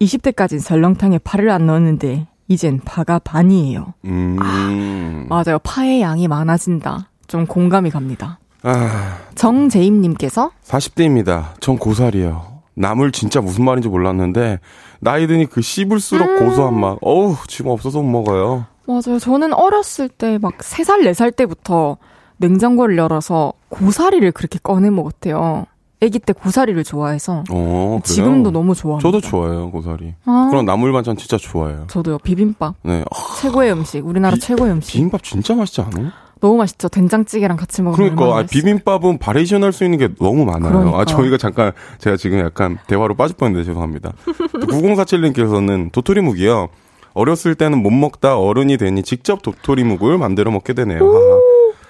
[0.00, 3.94] 20대까진 설렁탕에 파를 안 넣었는데, 이젠 파가 반이에요.
[4.04, 5.26] 음.
[5.28, 5.58] 맞아요.
[5.62, 7.08] 파의 양이 많아진다.
[7.26, 8.38] 좀 공감이 갑니다.
[8.62, 11.60] 아, 정재임님께서 40대입니다.
[11.60, 12.51] 전 고살이에요.
[12.74, 14.60] 나물 진짜 무슨 말인지 몰랐는데,
[15.00, 16.38] 나이 드니 그 씹을수록 음.
[16.48, 16.96] 고소한 맛.
[17.02, 18.66] 어우, 지금 없어서 못 먹어요.
[18.86, 19.18] 맞아요.
[19.20, 21.96] 저는 어렸을 때막 3살, 4살 때부터
[22.38, 25.66] 냉장고를 열어서 고사리를 그렇게 꺼내 먹었대요.
[26.02, 28.00] 아기 때 고사리를 좋아해서 어?
[28.02, 29.08] 지금도 너무 좋아합니다.
[29.08, 30.14] 저도 좋아해요, 고사리.
[30.24, 31.84] 아, 그런 나물 반찬 진짜 좋아해요.
[31.88, 32.18] 저도요.
[32.18, 33.04] 비빔밥 네.
[33.08, 34.04] 아, 최고의 음식.
[34.04, 34.94] 우리나라 비- 최고의 음식.
[34.94, 36.10] 비빔밥 진짜 맛있지 않아요?
[36.42, 36.88] 너무 맛있죠.
[36.88, 38.42] 된장찌개랑 같이 먹으면 그러니까 아.
[38.42, 40.72] 비빔밥은 바리에이션 할 수 있는 게 너무 많아요.
[40.72, 40.98] 그러니까.
[41.00, 44.12] 아 저희가 잠깐 제가 지금 약간 대화로 빠질 뻔했는데 죄송합니다.
[44.26, 46.68] 9047님께서는 도토리묵이요.
[47.14, 51.00] 어렸을 때는 못 먹다 어른이 되니 직접 도토리묵을 만들어 먹게 되네요.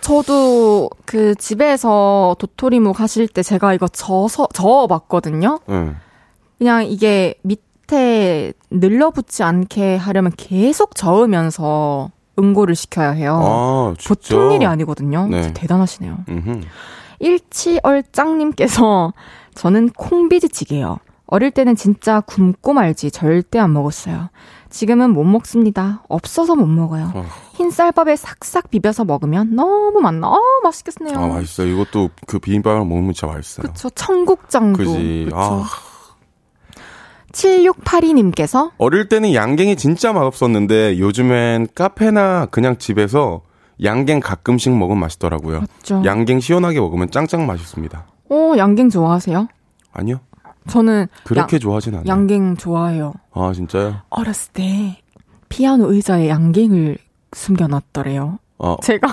[0.03, 5.61] 저도 그 집에서 도토리묵 하실 때 제가 이거 저서 저어 봤거든요.
[5.67, 5.93] 네.
[6.59, 13.41] 그냥 이게 밑에 늘러붙지 않게 하려면 계속 저으면서 응고를 시켜야 해요.
[13.43, 13.95] 아?
[14.07, 15.26] 보통 일이 아니거든요.
[15.28, 15.53] 네.
[15.53, 16.18] 대단하시네요.
[16.28, 16.61] 음흠.
[17.18, 19.12] 일치얼짱님께서
[19.55, 20.99] 저는 콩비지찌개요.
[21.26, 24.28] 어릴 때는 진짜 굶고 말지 절대 안 먹었어요.
[24.68, 26.03] 지금은 못 먹습니다.
[26.09, 27.11] 없어서 못 먹어요.
[27.14, 27.24] 어.
[27.55, 30.28] 흰 쌀밥에 싹싹 비벼서 먹으면 너무 맛나.
[30.28, 31.18] 어, 맛있겠네요.
[31.18, 31.68] 아, 맛있어요.
[31.68, 33.66] 이것도 그 비빔밥을 먹으면 진짜 맛있어요.
[33.66, 33.89] 그쵸.
[33.91, 34.78] 청국장도.
[34.78, 35.22] 그지.
[35.26, 35.37] 그쵸.
[35.39, 35.64] 아,
[37.33, 43.43] 7682님께서 어릴 때는 양갱이 진짜 맛없었는데 요즘엔 카페나 그냥 집에서
[43.83, 45.61] 양갱 가끔씩 먹으면 맛있더라고요.
[45.61, 46.03] 맞죠.
[46.05, 48.07] 양갱 시원하게 먹으면 짱짱 맛있습니다.
[48.30, 49.49] 어, 양갱 좋아하세요?
[49.93, 50.20] 아니요.
[50.68, 52.05] 저는 그렇게 좋아하진 않아요.
[52.07, 53.12] 양, 갱 좋아해요.
[53.33, 53.97] 아, 진짜요?
[54.11, 55.03] 어렸을 때
[55.49, 56.99] 피아노 의자에 양갱을
[57.33, 58.39] 숨겨놨더래요.
[58.59, 59.09] 어, 제가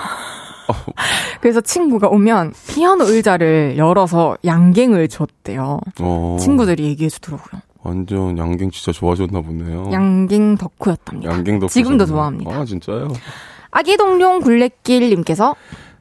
[1.40, 5.80] 그래서 친구가 오면 피아노 의자를 열어서 양갱을 줬대요.
[6.00, 6.36] 어.
[6.38, 7.60] 친구들이 얘기해 주더라고요.
[7.82, 9.88] 완전 양갱 진짜 좋아하셨나 보네요.
[9.92, 11.32] 양갱 덕후였답니다.
[11.32, 12.14] 양갱도 지금도 보셨네요.
[12.16, 12.54] 좋아합니다.
[12.56, 13.08] 아, 진짜요?
[13.70, 15.54] 아기 동룡 굴레길님께서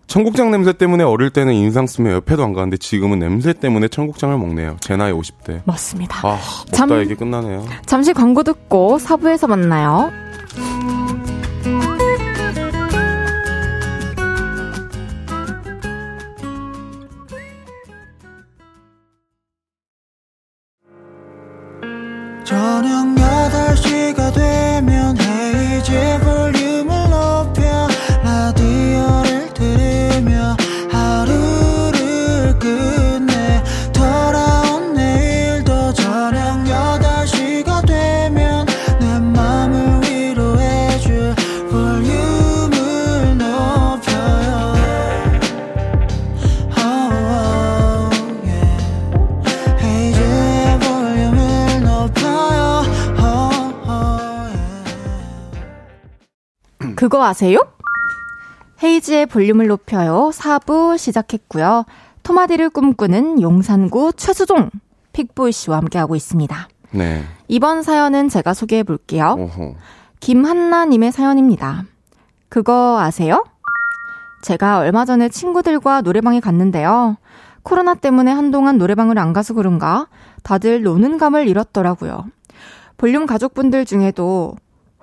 [0.07, 4.77] 청국장 냄새 때문에 어릴 때는 인상 쓰며 옆에도 안 가는데 지금은 냄새 때문에 청국장을 먹네요.
[4.79, 5.61] 제 나이 50대.
[5.65, 6.27] 맞습니다.
[6.27, 7.63] 아, 먹다 잠- 얘기 끝나네요.
[7.85, 10.11] 잠시 광고 듣고 사부에서 만나요.
[57.29, 57.59] 아세요?
[58.81, 60.31] 헤이지의 볼륨을 높여요.
[60.33, 61.85] 4부 시작했고요.
[62.23, 64.71] 토마디를 꿈꾸는 용산구 최수종
[65.13, 66.67] 픽보이 씨와 함께하고 있습니다.
[66.91, 67.23] 네.
[67.47, 69.35] 이번 사연은 제가 소개해 볼게요.
[69.37, 69.75] 오호.
[70.21, 71.83] 김한나님의 사연입니다.
[72.49, 73.45] 그거 아세요?
[74.41, 77.17] 제가 얼마 전에 친구들과 노래방에 갔는데요.
[77.61, 80.07] 코로나 때문에 한동안 노래방을 안 가서 그런가
[80.41, 82.25] 다들 노는 감을 잃었더라고요.
[82.97, 84.55] 볼륨 가족분들 중에도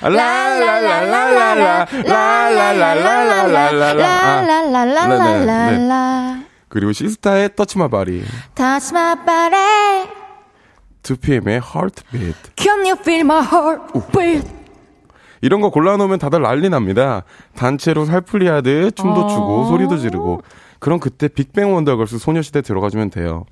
[0.01, 6.43] 랄랄랄랄랄라 랄랄랄랄랄랄라 라라라라라라라.
[6.67, 8.21] 그리고 시스타의 터치마 바리
[8.53, 10.22] Touch my body.
[11.03, 12.35] 2PM의 Heartbeat.
[12.55, 13.81] Can you feel my heart
[14.15, 14.49] beat?
[15.41, 17.23] 이런 거 골라놓으면 다들 난리 납니다.
[17.55, 20.41] 단체로 살풀이 하듯 춤도 추고 소리도 지르고.
[20.79, 23.45] 그럼 그때 빅뱅 원더걸스 소녀시대 들어가주면 돼요.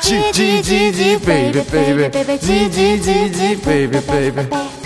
[0.00, 4.81] Gee gee gee gee baby baby Gee gee gee gee baby baby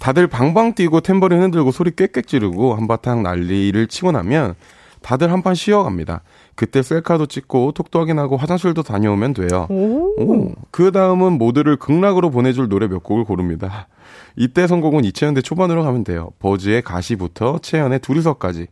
[0.00, 4.54] 다들 방방 뛰고 탬버린 흔들고 소리 꽥꽥 지르고 한바탕 난리를 치고 나면
[5.02, 6.22] 다들 한 판 쉬어갑니다.
[6.56, 9.66] 그때 셀카도 찍고 톡도 확인하고 화장실도 다녀오면 돼요.
[9.70, 10.52] 오.
[10.70, 13.88] 그 다음은 모두를 극락으로 보내줄 노래 몇 곡을 고릅니다.
[14.36, 16.30] 이때 선곡은 2000년대 초반으로 가면 돼요.
[16.38, 18.66] 버즈의 가시부터 채연의 둘이서까지.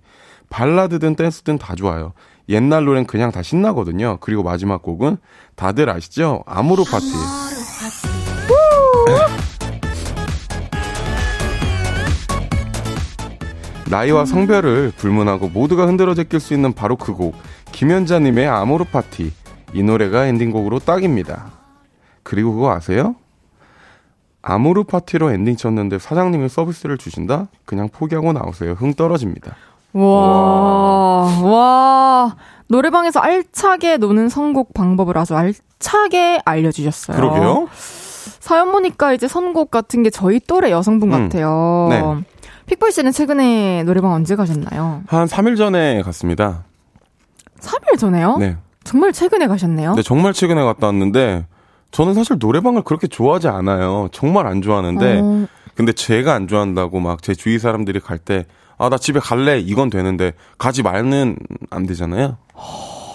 [0.50, 2.12] 발라드든 댄스든 다 좋아요.
[2.50, 4.18] 옛날 노래는 그냥 다 신나거든요.
[4.20, 5.16] 그리고 마지막 곡은
[5.56, 6.42] 다들 아시죠?
[6.46, 7.06] 아모르 파티.
[13.90, 17.34] 나이와 성별을 불문하고 모두가 흔들어 제낄 수 있는 바로 그 곡.
[17.72, 19.32] 김연자님의 아모르 파티.
[19.72, 21.46] 이 노래가 엔딩곡으로 딱입니다.
[22.22, 23.16] 그리고 그거 아세요?
[24.42, 27.48] 아모르 파티로 엔딩 쳤는데 사장님이 서비스를 주신다?
[27.64, 28.72] 그냥 포기하고 나오세요.
[28.72, 29.56] 흥 떨어집니다.
[29.92, 32.36] 와, 와.
[32.68, 37.16] 노래방에서 알차게 노는 선곡 방법을 아주 알차게 알려주셨어요.
[37.16, 37.68] 그러게요.
[38.40, 41.28] 사연 보니까 이제 선곡 같은 게 저희 또래 여성분 음.
[41.28, 41.86] 같아요.
[41.90, 42.24] 네.
[42.68, 45.02] 픽보이 씨는 최근에 노래방 언제 가셨나요?
[45.06, 46.64] 한 3일 전에 갔습니다.
[47.60, 48.36] 3일 전에요?
[48.38, 48.56] 네.
[48.84, 49.94] 정말 최근에 가셨네요?
[49.94, 51.46] 네, 정말 최근에 갔다 왔는데
[51.90, 54.08] 저는 사실 노래방을 그렇게 좋아하지 않아요.
[54.12, 58.46] 정말 안 좋아하는데 어, 근데 제가 안 좋아한다고 막 제 주위 사람들이 갈 때
[58.76, 59.58] 아, 나 집에 갈래.
[59.58, 61.36] 이건 되는데 가지 말는
[61.70, 62.36] 안 되잖아요.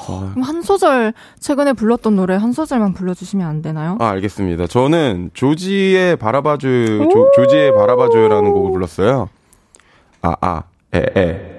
[0.05, 3.97] 그럼 한 소절 최근에 불렀던 노래 한 소절만 불러주시면 안 되나요?
[4.01, 4.67] 아, 알겠습니다.
[4.67, 9.29] 저는 조지의 바라봐줘요, 조, 조지의 바라봐줘요라는 곡을 불렀어요.
[10.23, 10.63] 아, 아,
[10.93, 11.53] 에, 에.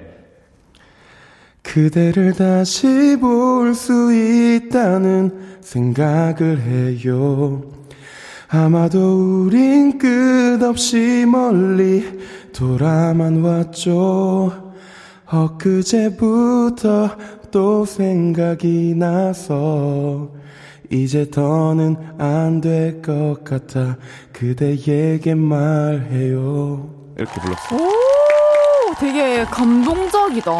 [1.63, 7.63] 그대를 다시 볼 수 있다는 생각을 해요.
[8.47, 12.19] 아마도 우린 끝없이 멀리
[12.53, 14.73] 돌아만 왔죠.
[15.25, 17.17] 엊그제부터
[17.51, 20.29] 또 생각이 나서
[20.91, 23.97] 이제 더는 안 될 것 같아
[24.31, 26.89] 그대에게 말해요.
[27.17, 27.79] 이렇게 불렀어요.
[27.79, 27.89] 오,
[28.99, 30.51] 되게 감동적이다.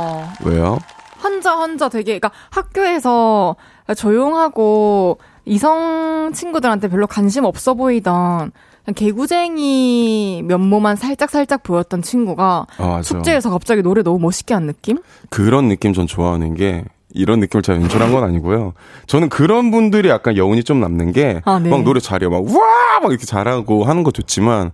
[0.45, 0.79] 왜요?
[1.17, 3.55] 한자 한자 되게 그러니까 학교에서
[3.95, 8.51] 조용하고 이성 친구들한테 별로 관심 없어 보이던
[8.95, 13.01] 개구쟁이 면모만 살짝 살짝 보였던 친구가 아.
[13.01, 14.99] 축제에서 갑자기 노래 너무 멋있게 한 느낌?
[15.29, 16.83] 그런 느낌 전 좋아하는 게
[17.13, 18.73] 이런 느낌을 제가 연출한 건 아니고요.
[19.07, 21.69] 저는 그런 분들이 약간 여운이 좀 남는 게막 아, 네.
[21.81, 22.29] 노래 잘해요.
[22.29, 24.71] 막 우와 막 이렇게 잘하고 하는 거 좋지만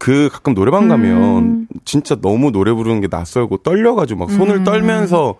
[0.00, 1.66] 그 가끔 노래방 가면 음.
[1.84, 4.64] 진짜 너무 노래 부르는 게 낯설고 떨려가지고 막 손을 음.
[4.64, 5.36] 떨면서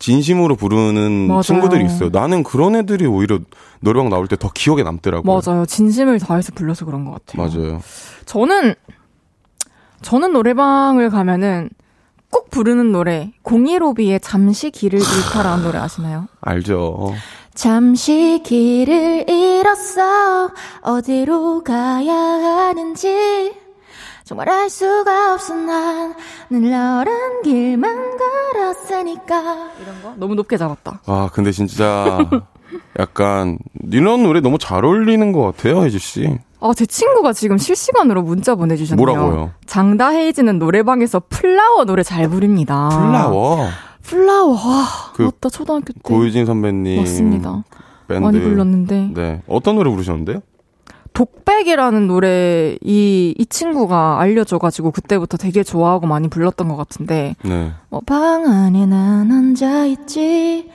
[0.00, 1.42] 진심으로 부르는 맞아요.
[1.42, 2.08] 친구들이 있어요.
[2.10, 3.38] 나는 그런 애들이 오히려
[3.80, 5.40] 노래방 나올 때 더 기억에 남더라고요.
[5.44, 5.64] 맞아요.
[5.64, 7.46] 진심을 다해서 불러서 그런 것 같아요.
[7.46, 7.80] 맞아요.
[8.26, 8.74] 저는
[10.02, 11.70] 저는 노래방을 가면은
[12.32, 16.26] 꼭 부르는 노래 015B의 잠시 길을 잃다라는 노래 아시나요?
[16.40, 17.14] 알죠.
[17.54, 20.50] 잠시 길을 잃었어
[20.82, 23.52] 어디로 가야 하는지
[24.30, 29.40] 정말 알 수가 없어 난늘 너란 길만 걸었으니까
[29.82, 31.00] 이런 거 너무 높게 잡았다.
[31.06, 32.16] 아 근데 진짜
[33.00, 33.58] 약간
[33.90, 36.38] 이런 노래 너무 잘 어울리는 것 같아요, 헤이즈 씨.
[36.60, 39.04] 아, 제 친구가 지금 실시간으로 문자 보내주셨네요.
[39.04, 39.50] 뭐라고요?
[39.66, 42.88] 장다혜, 헤이즈는 노래방에서 플라워 노래 잘 부릅니다.
[42.88, 43.66] 플라워.
[44.02, 44.52] 플라워.
[44.52, 45.48] 와, 그 맞다.
[45.48, 45.98] 초등학교 때.
[46.04, 47.64] 고유진 선배님 맞습니다.
[48.06, 49.10] 밴드 많이 불렀는데.
[49.12, 50.38] 네 어떤 노래 부르셨는데요?
[51.12, 57.72] 독백이라는 노래 이, 이 친구가 알려줘가지고 그때부터 되게 좋아하고 많이 불렀던 것 같은데 네.
[57.90, 60.70] 뭐 방 안에 난 앉아있지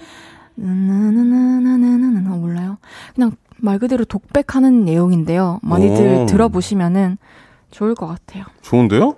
[0.56, 2.78] 나나나나나나나 몰라요
[3.14, 6.26] 그냥 말 그대로 독백하는 내용인데요 많이들 오.
[6.28, 7.18] 들어보시면은
[7.72, 9.16] 좋을 것 같아요 좋은데요?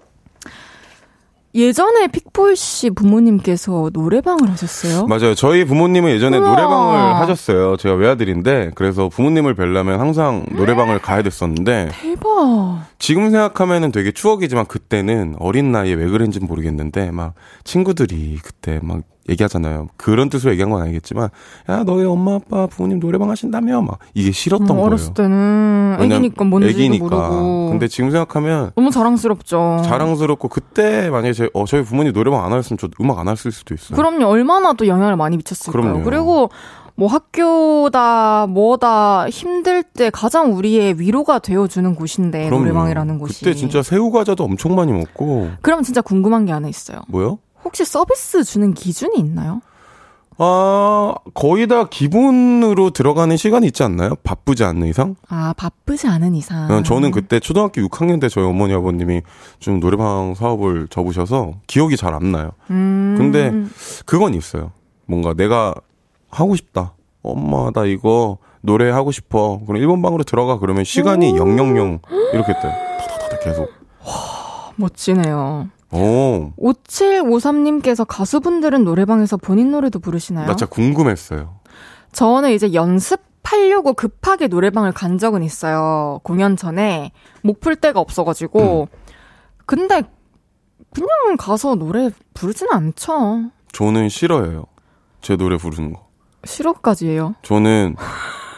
[1.56, 5.08] 예전에 픽보이 씨 부모님께서 노래방을 하셨어요?
[5.08, 5.34] 맞아요.
[5.34, 6.50] 저희 부모님은 예전에 우와.
[6.50, 7.78] 노래방을 하셨어요.
[7.78, 15.36] 제가 외아들인데 그래서 부모님을 뵈려면 항상 노래방을 가야 됐었는데 대박 지금 생각하면은 되게 추억이지만 그때는
[15.40, 17.34] 어린 나이에 왜 그랬는지 모르겠는데 막
[17.64, 19.90] 친구들이 그때 막 얘기하잖아요.
[19.98, 21.30] 그런 뜻으로 얘기한 건 아니겠지만
[21.70, 24.86] 야 너희 엄마 아빠 부모님 노래방 하신다며 막 이게 싫었던 음, 거예요.
[24.86, 27.04] 어렸을 때는 애기니까 뭔지도 애기니까.
[27.04, 32.54] 모르고 근데 지금 생각하면 너무 자랑스럽죠 자랑스럽고 그때 만약에 제, 어, 저희 부모님 노래방 안
[32.54, 33.98] 하셨으면 저 음악 안 했을 수도 있어요.
[33.98, 34.26] 그럼요.
[34.28, 35.84] 얼마나 또 영향을 많이 미쳤을까요.
[35.84, 36.04] 그럼요.
[36.04, 36.50] 그리고
[37.00, 42.64] 뭐 학교다 뭐다 힘들 때 가장 우리의 위로가 되어주는 곳인데 그럼요.
[42.64, 43.40] 노래방이라는 곳이.
[43.46, 47.02] 그때 진짜 새우 과자도 엄청 많이 먹고 그럼 진짜 궁금한 게 하나 있어요.
[47.08, 47.38] 뭐요?
[47.64, 49.62] 혹시 서비스 주는 기준이 있나요?
[50.40, 54.16] 아 거의 다 기본으로 들어가는 시간이 있지 않나요?
[54.24, 55.16] 바쁘지 않는 이상?
[55.30, 56.70] 아 바쁘지 않은 이상.
[56.72, 59.22] 어, 저는 그때 초등학교 6학년 때 저희 어머니 아버님이
[59.60, 62.52] 좀 노래방 사업을 접으셔서 기억이 잘 안 나요.
[62.72, 63.16] 음.
[63.18, 63.52] 근데
[64.06, 64.72] 그건 있어요.
[65.06, 65.74] 뭔가 내가
[66.30, 66.94] 하고 싶다.
[67.24, 69.60] 엄마 나 이거 노래 하고 싶어.
[69.66, 72.00] 그럼 1번 방으로 들어가 그러면 시간이 000
[72.34, 72.62] 이렇게 돼.
[72.62, 73.70] 타다다다 계속.
[74.76, 75.70] 멋지네요.
[75.92, 76.52] 오.
[76.60, 80.46] 5753님께서 가수분들은 노래방에서 본인 노래도 부르시나요?
[80.48, 81.56] 나 진짜 궁금했어요.
[82.12, 86.20] 저는 이제 연습하려고 급하게 노래방을 간 적은 있어요.
[86.24, 87.12] 공연 전에
[87.42, 88.90] 목 풀 데가 없어가지고.
[89.66, 90.04] 근데
[90.94, 93.50] 그냥 가서 노래 부르진 않죠.
[93.72, 94.66] 저는 싫어해요.
[95.22, 96.07] 제 노래 부르는 거.
[96.48, 97.36] 싫어까지예요.
[97.44, 97.96] 저는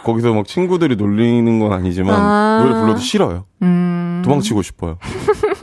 [0.03, 2.59] 거기서 막 친구들이 놀리는 건 아니지만 아.
[2.63, 3.45] 노래 불러도 싫어요.
[3.61, 4.21] 음.
[4.23, 4.97] 도망치고 싶어요.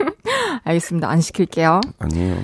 [0.63, 1.09] 알겠습니다.
[1.09, 1.81] 안 시킬게요.
[1.99, 2.37] 아니에요.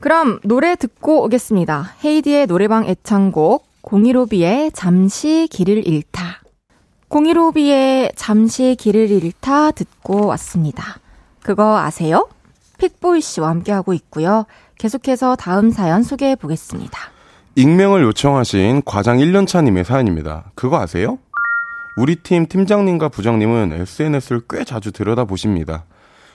[0.00, 1.92] 그럼 노래 듣고 오겠습니다.
[2.04, 6.40] 헤이디의 노래방 애창곡 015B의 잠시 길을 잃다.
[7.10, 10.98] 015B의 잠시 길을 잃다 듣고 왔습니다.
[11.42, 12.28] 그거 아세요?
[12.78, 14.46] 픽보이 씨와 함께하고 있고요.
[14.78, 16.98] 계속해서 다음 사연 소개해 보겠습니다.
[17.56, 20.44] 익명을 요청하신 과장 1년차님의 사연입니다.
[20.54, 21.18] 그거 아세요?
[21.96, 25.84] 우리 팀 팀장님과 부장님은 SNS를 꽤 자주 들여다 보십니다.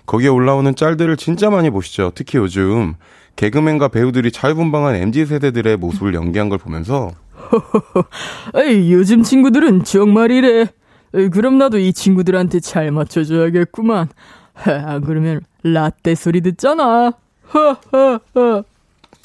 [0.05, 2.11] 거기에 올라오는 짤들을 진짜 많이 보시죠.
[2.13, 2.95] 특히 요즘
[3.37, 7.11] 개그맨과 배우들이 자유분방한 MZ세대들의 모습을 연기한 걸 보면서
[8.55, 10.67] 에이, 요즘 친구들은 정말 이래.
[11.13, 14.09] 에이, 그럼 나도 이 친구들한테 잘 맞춰줘야겠구만.
[14.53, 17.13] 하, 그러면 라떼 소리 듣잖아.
[17.47, 18.63] 하하하.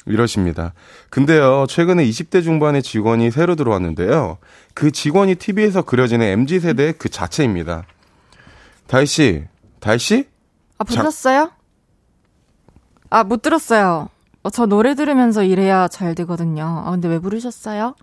[0.05, 0.73] 이러십니다.
[1.09, 4.37] 근데요, 최근에 20대 중반의 직원이 새로 들어왔는데요.
[4.73, 7.83] 그 직원이 TV에서 그려지는 MZ세대의 그 자체입니다.
[8.87, 9.45] 다희씨,
[9.79, 10.27] 다희씨?
[10.77, 11.51] 아, 보셨어요?
[13.09, 14.09] 아, 못 들었어요.
[14.43, 16.63] 어, 저 노래 들으면서 일해야 잘 되거든요.
[16.85, 17.95] 아, 근데 왜 부르셨어요?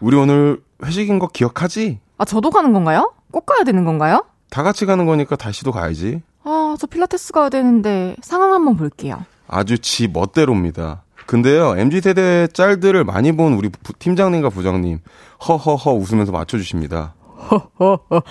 [0.00, 2.00] 우리 오늘 회식인 거 기억하지?
[2.18, 3.14] 아, 저도 가는 건가요?
[3.30, 4.24] 꼭 가야 되는 건가요?
[4.50, 6.22] 다 같이 가는 거니까 다시도 가야지.
[6.44, 9.24] 아, 저 필라테스 가야 되는데 상황 한번 볼게요.
[9.48, 11.02] 아주 지 멋대로입니다.
[11.26, 15.00] 근데요, MZ세대 짤들을 많이 본 우리 부- 팀장님과 부장님,
[15.46, 17.14] 허허허 웃으면서 맞춰주십니다.
[17.50, 18.22] 허허허.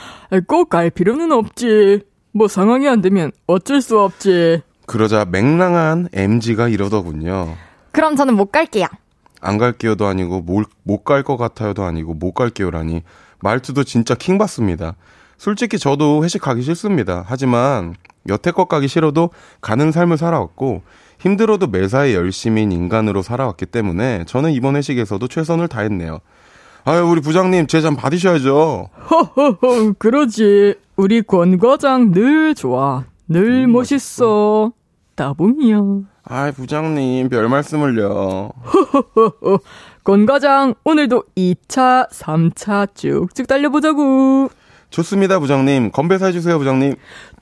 [0.48, 2.04] 꼭 갈 필요는 없지.
[2.32, 4.62] 뭐 상황이 안 되면 어쩔 수 없지.
[4.88, 7.56] 그러자 맹랑한 MG가 이러더군요.
[7.92, 8.88] 그럼 저는 못 갈게요.
[9.42, 13.04] 안 갈게요도 아니고, 못 갈 것 같아요도 아니고, 못 갈게요라니.
[13.42, 14.96] 말투도 진짜 킹 받습니다.
[15.38, 17.24] 솔직히 저도 회식 가기 싫습니다.
[17.28, 17.96] 하지만,
[18.28, 19.30] 여태껏 가기 싫어도
[19.62, 20.82] 가는 삶을 살아왔고,
[21.30, 26.20] 힘들어도 매사에 열심인 인간으로 살아왔기 때문에, 저는 이번 회식에서도 최선을 다했네요.
[26.84, 28.90] 아유, 우리 부장님, 제 잠 받으셔야죠.
[29.10, 29.94] 허허허.
[29.98, 30.76] 그러지.
[30.96, 33.06] 우리 권 과장 늘 좋아.
[33.28, 34.72] 늘 멋있어.
[35.16, 35.82] 따봉이야.
[36.26, 38.52] 아이, 부장님, 별 말씀을요.
[38.64, 39.60] 허허허.
[40.04, 44.50] 권 과장 오늘도 2차, 3차 쭉쭉 달려보자고.
[44.90, 45.92] 좋습니다, 부장님.
[45.92, 46.96] 건배사 해주세요, 부장님.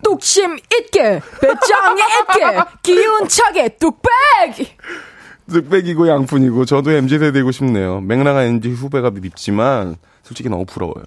[0.04, 4.76] 뚝심 있게, 배짱 있게, 기운차게 뚝배기.
[5.48, 8.02] 늑백이고 양푼이고 저도 MZ세대이고 싶네요.
[8.02, 11.04] 맹랑한 MZ 후배가 밉지만 솔직히 너무 부러워요.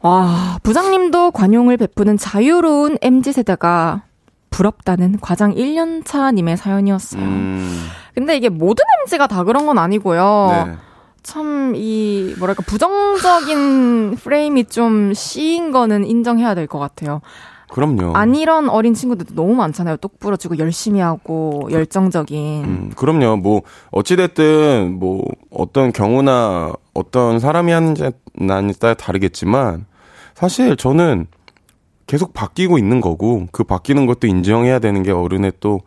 [0.00, 4.02] 와, 부장님도 관용을 베푸는 자유로운 MZ세대가
[4.50, 7.22] 부럽다는 과장 1년차님의 사연이었어요.
[7.22, 10.64] 음, 근데 이게 모든 MZ가 다 그런 건 아니고요.
[10.66, 10.76] 네.
[11.22, 17.20] 참, 이, 뭐랄까, 부정적인 프레임이 좀 씌인 거는 인정해야 될 것 같아요.
[17.70, 18.12] 그럼요.
[18.14, 19.96] 안 이런 어린 친구들도 너무 많잖아요.
[19.96, 22.64] 똑 부러지고 열심히 하고 열정적인.
[22.64, 23.36] 음, 그럼요.
[23.38, 23.62] 뭐
[23.92, 29.86] 어찌됐든 뭐 어떤 경우나 어떤 사람이 하는지 나에 따라 다르겠지만
[30.34, 31.26] 사실 저는
[32.06, 35.80] 계속 바뀌고 있는 거고 그 바뀌는 것도 인정해야 되는 게 어른의 또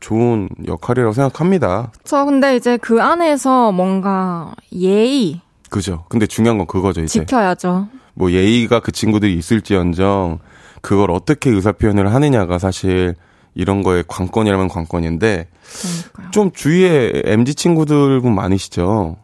[0.00, 1.92] 좋은 역할이라고 생각합니다.
[2.04, 6.04] 저 근데 이제 그 안에서 뭔가 예의 그죠?
[6.08, 7.20] 근데 중요한 건 그거죠, 이제.
[7.20, 7.88] 지켜야죠.
[8.14, 10.38] 뭐 예의가 그 친구들이 있을지언정
[10.80, 13.14] 그걸 어떻게 의사 표현을 하느냐가 사실
[13.54, 15.48] 이런 거의 관건이라면 관건인데
[15.80, 16.30] 그러니까요.
[16.30, 19.16] 좀 주위에 MZ 친구들분 많으시죠?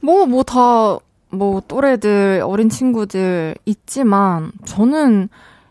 [0.00, 0.98] 뭐, 뭐 다,
[1.30, 5.28] 뭐 또래들, 어린 친구들 있지만 저는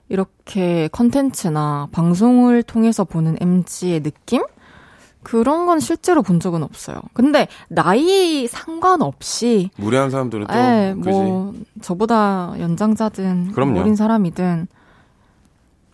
[0.09, 4.43] 이렇게 컨텐츠나 방송을 통해서 보는 MG의 느낌?
[5.23, 6.97] 그런 건 실제로 본 적은 없어요.
[7.13, 11.09] 근데 나이 상관없이 무례한 사람들은 또 예, 그지.
[11.09, 13.79] 뭐 저보다 연장자든 그럼요.
[13.79, 14.67] 어린 사람이든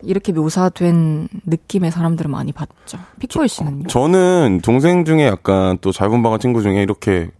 [0.02, 2.98] 이렇게 묘사된 느낌의 사람들을 많이 봤죠.
[3.20, 3.86] 픽보이 씨는요?
[3.86, 7.30] 저는 동생 중에 약간 또 자유분방한 친구 중에 이렇게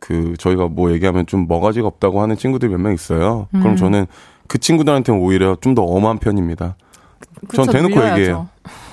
[0.00, 3.46] 그 저희가 뭐 얘기하면 좀 머가지가 없다고 하는 친구들이 몇 명 있어요.
[3.54, 3.60] 음.
[3.60, 4.06] 그럼 저는
[4.52, 6.76] 그 친구들한테는 오히려 좀 더 엄한 편입니다.
[7.54, 8.20] 전 그쵸, 대놓고 물려야죠.
[8.20, 8.48] 얘기해요.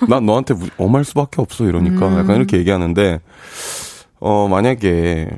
[0.07, 2.18] 난 너한테 무- 엄할 수밖에 없어 이러니까 음.
[2.20, 3.20] 약간 이렇게 얘기하는데
[4.22, 5.30] 어 만약에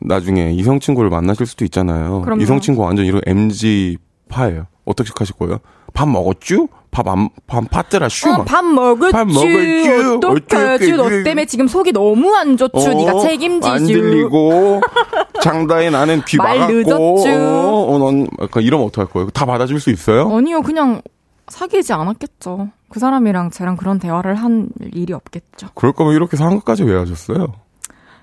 [0.00, 2.20] 나중에 이성 친구를 만나실 수도 있잖아요.
[2.20, 2.42] 그럼요.
[2.42, 3.96] 이성 친구 완전 이런 MG
[4.28, 4.66] 파예요.
[4.84, 5.58] 어떻게 하실 거예요?
[5.94, 6.68] 밥 먹었쥬?
[6.90, 8.28] 밥안밥 팥들아 슈.
[8.28, 8.44] 어, 막.
[8.44, 9.12] 밥 먹었쥬.
[9.12, 10.16] 밥 먹었쥬.
[10.16, 10.96] 어떡하쥬.
[10.96, 11.22] 너 어떡해.
[11.22, 12.78] 때문에 지금 속이 너무 안 좋쥬.
[12.78, 13.72] 어, 네가 책임지쥬.
[13.72, 14.80] 안 들리고
[15.42, 17.22] 장다에 나는 귀말 막았고.
[17.24, 19.30] 어, 어, 넌 약간 이러면 어떡할 거예요?
[19.30, 20.34] 다 받아줄 수 있어요?
[20.34, 21.02] 아니요, 그냥
[21.48, 22.68] 사귀지 않았겠죠.
[22.90, 25.68] 그 사람이랑 쟤랑 그런 대화를 한 일이 없겠죠.
[25.74, 27.48] 그럴 거면 이렇게 상황까지 왜 하셨어요?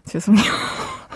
[0.06, 0.44] 죄송해요.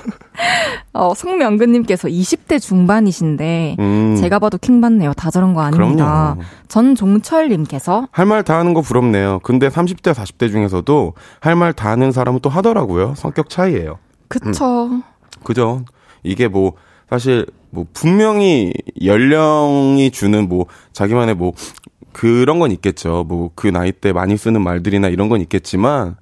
[0.93, 5.14] 어, 송명근님께서 20대 중반이신데, 음, 제가 봐도 킹받네요.
[5.14, 6.36] 다 저런 거 아닙니다.
[6.36, 6.41] 그럼요.
[6.68, 9.39] 전종철님께서, 할 말 다 하는 거 부럽네요.
[9.43, 13.14] 근데 30대, 40대 중에서도 할 말 다 하는 사람은 또 하더라고요.
[13.16, 13.97] 성격 차이예요.
[14.28, 15.02] 그쵸.
[15.43, 15.84] 그죠?
[16.24, 16.74] 이게 뭐
[17.10, 18.74] 사실 뭐 분명히
[19.04, 21.54] 연령이 주는 뭐 자기만의 뭐
[22.12, 23.24] 그런 건 있겠죠.
[23.28, 26.16] 뭐 그 나이 때 많이 쓰는 말들이나 이런 건 있겠지만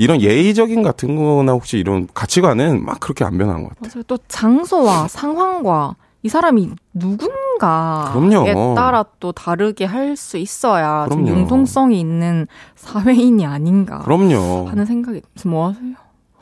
[0.00, 3.90] 이런 예의적인 같은 거나 혹시 이런 가치관은 막 그렇게 안 변한 것 같아요.
[3.94, 4.02] 맞아요.
[4.06, 8.74] 또 장소와 상황과 이 사람이 누군가에 그럼요.
[8.74, 11.40] 따라 또 다르게 할 수 있어야 좀 그럼요.
[11.42, 12.46] 융통성이 있는
[12.76, 14.68] 사회인이 아닌가 그럼요.
[14.68, 15.92] 하는 생각이 뭐 하세요?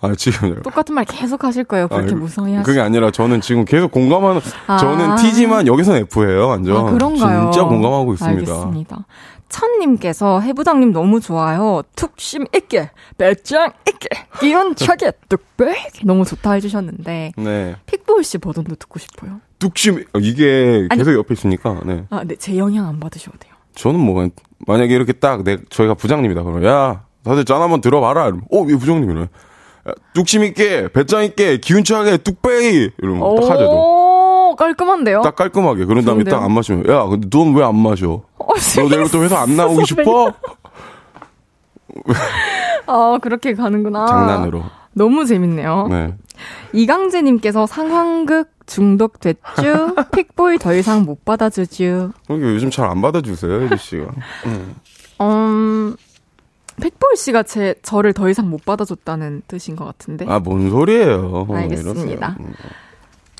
[0.00, 1.88] 아 지금 똑같은 말 계속 하실 거예요.
[1.88, 4.76] 그렇게 아, 무성의 하시 그게 아니라 저는 지금 계속 공감하는 아.
[4.76, 6.46] 저는 T지만 여기서는 F예요.
[6.48, 7.50] 완전 아, 그런가요?
[7.50, 8.52] 진짜 공감하고 있습니다.
[8.52, 9.04] 알겠습니다.
[9.48, 11.82] 천님께서 해부장님 너무 좋아요.
[11.96, 14.08] 툭심 있게, 배짱 있게,
[14.40, 17.76] 기운 차게, 뚝배기 너무 좋다 해주셨는데 네.
[17.86, 19.40] 픽볼 씨 버전도 듣고 싶어요.
[19.58, 20.98] 뚝심 어, 이게 아니.
[20.98, 22.04] 계속 옆에 있으니까 네.
[22.10, 23.52] 아, 네, 제 영향 안 받으셔도 돼요.
[23.74, 24.28] 저는 뭐
[24.66, 28.76] 만약에 이렇게 딱 내 저희가 부장님이다 그러면 야 다들 짠 한번 들어봐라 이러면 어 왜
[28.76, 33.97] 부장님이래 야, 뚝심 있게 배짱 있게 기운 차게 뚝배기 이러면 딱 하죠 오,
[34.58, 35.22] 깔끔한데요?
[35.22, 36.24] 딱 깔끔하게 그런 다음에?
[36.24, 39.84] 딱 안 마시면 야 근데 넌 왜 안 마셔 어, 너 내일부터 회사 안 나오기
[39.86, 40.32] 싶어
[42.86, 44.06] 어, 그렇게 가는구나.
[44.06, 44.62] 장난으로.
[44.92, 45.86] 너무 재밌네요.
[45.88, 46.14] 네.
[46.72, 49.94] 이강재님께서 상황극 중독 됐쥬?
[50.12, 52.10] 픽보이 더 이상 못 받아주쥬?
[52.30, 54.06] 이게 요즘 잘 안 받아주세요, 혜지 씨가.
[54.46, 54.74] 음.
[55.20, 55.96] 음,
[56.80, 60.26] 픽보이 씨가 제, 저를 더 이상 못 받아줬다는 뜻인 것 같은데.
[60.28, 61.46] 아, 뭔 소리예요.
[61.50, 62.36] 알겠습니다.
[62.38, 62.46] 이러세요.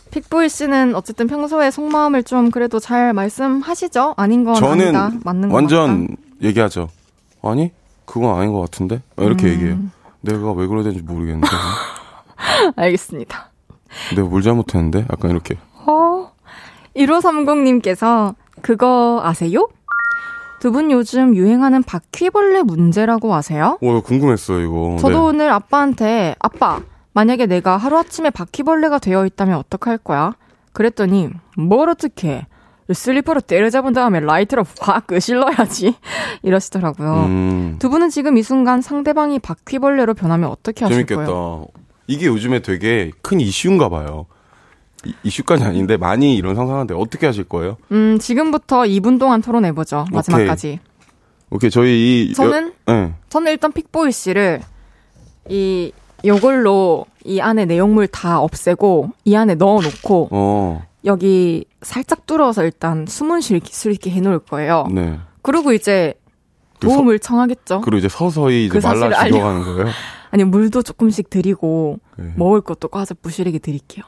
[0.09, 0.11] 음.
[0.11, 4.15] 픽보이 씨는 어쨌든 평소에 속마음을 좀 그래도 잘 말씀하시죠?
[4.17, 5.21] 아닌 건 저는 아니다.
[5.25, 6.21] 맞는 것 완전 같다.
[6.43, 6.89] 얘기하죠.
[7.43, 7.73] 아니,
[8.05, 9.03] 그건 아닌 것 같은데?
[9.19, 9.51] 이렇게 음.
[9.53, 9.79] 얘기해요.
[10.21, 11.47] 내가 왜 그래야 되는지 모르겠는데.
[12.77, 13.51] 알겠습니다.
[14.17, 15.07] 내가 뭘 잘못했는데?
[15.11, 15.57] 약간 이렇게.
[15.87, 16.31] 어.
[16.97, 19.69] 1530님께서 그거 아세요?
[20.61, 23.79] 두 분 요즘 유행하는 바퀴벌레 문제라고 아세요?
[23.81, 24.97] 오, 궁금했어요, 이거.
[24.99, 25.17] 저도 네.
[25.37, 26.81] 오늘 아빠한테 아빠
[27.19, 30.37] 만약에 내가 하루아침에 바퀴벌레가 되어 있다면 어떡할 거야?
[30.73, 32.47] 그랬더니 뭘 어떡해
[32.93, 35.97] 슬리퍼로 때려잡은 다음에 라이트로 확 끄실러야지
[36.45, 37.25] 이러시더라고요.
[37.25, 41.25] 음, 두 분은 지금 이 순간 상대방이 바퀴벌레로 변하면 어떻게 하실 재밌겠다.
[41.25, 41.67] 거예요?
[42.07, 44.27] 이게 요즘에 되게 큰 이슈인가 봐요.
[45.05, 47.79] 이, 이슈까지 아닌데 많이 이런 상상하는데 어떻게 하실 거예요?
[47.91, 50.05] 음, 지금부터 2분 동안 토론해 보죠.
[50.13, 50.79] 마지막까지.
[51.51, 52.33] 오케이, 저희 이.
[52.33, 53.15] 저는 여, 네.
[53.29, 54.61] 저는 일단 픽보이 씨를
[55.49, 55.91] 이
[56.25, 63.41] 요걸로 이 안에 내용물 다 없애고 이 안에 넣어놓고 어, 여기 살짝 뚫어서 일단 숨은
[63.41, 64.87] 쉴 수 있게 해놓을 거예요.
[64.91, 65.19] 네.
[65.43, 66.15] 그리고 이제
[66.81, 67.83] 그 도움을 청하겠죠.
[67.83, 69.87] 그리고 이제 서서히 이제 그 말라 죽어가는 거예요.
[70.31, 72.33] 아니 물도 조금씩 드리고 네.
[72.37, 74.05] 먹을 것도 과자 부실하게 드릴게요.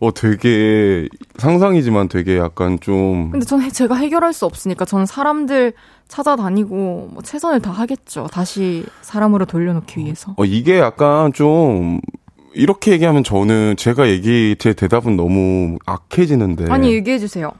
[0.00, 5.72] 어, 되게 상상이지만 되게 약간 좀 근데 전 해- 제가 해결할 수 없으니까 저는 사람들
[6.06, 8.28] 찾아다니고 뭐 최선을 다 하겠죠.
[8.32, 10.34] 다시 사람으로 돌려놓기 위해서.
[10.36, 12.00] 어, 이게 약간 좀
[12.54, 17.50] 이렇게 얘기하면 저는 제가 얘기 제 대답은 너무 악해지는데 아니 얘기해 주세요.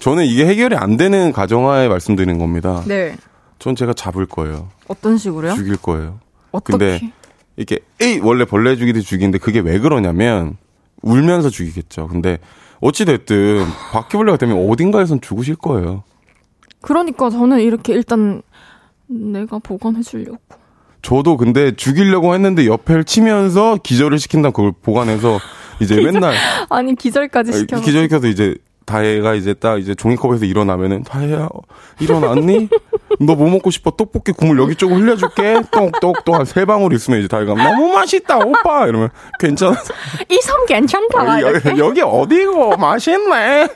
[0.00, 2.82] 저는 이게 해결이 안 되는 가정하에 말씀드리는 겁니다.
[2.86, 3.16] 네.
[3.58, 4.68] 전 제가 잡을 거예요.
[4.88, 5.54] 어떤 식으로요?
[5.54, 6.20] 죽일 거예요.
[6.52, 6.76] 어떻게?
[6.78, 7.12] 근데
[7.56, 10.56] 이게 에이 원래 벌레 죽이듯이 죽이는데 그게 왜 그러냐면
[11.02, 12.08] 울면서 죽이겠죠.
[12.08, 12.38] 근데
[12.80, 16.02] 어찌 됐든 바퀴벌레가 되면 어딘가에선 죽으실 거예요.
[16.80, 18.42] 그러니까 저는 이렇게 일단
[19.06, 20.38] 내가 보관해 주려고.
[21.02, 25.38] 저도 근데 죽이려고 했는데 옆을 치면서 기절을 시킨다 그걸 보관해서
[25.80, 26.34] 이제 맨날
[26.68, 27.80] 아니 기절까지 시켜.
[27.80, 28.54] 기절시켜서 이제
[28.90, 31.48] 다혜가 이제 딱 이제 종이컵에서 일어나면은 다혜야
[32.00, 32.68] 일어났니?
[33.20, 33.90] 너 뭐 먹고 싶어?
[33.92, 35.62] 떡볶이 국물 여기 조금 흘려줄게.
[35.70, 39.76] 똑똑똑 한세 방울 있으면 이제 다혜가 너무 맛있다 오빠 이러면 괜찮아.
[40.28, 41.40] 이 섬 괜찮다.
[41.42, 41.78] 여기.
[41.78, 43.68] 여기 어디고 맛있네.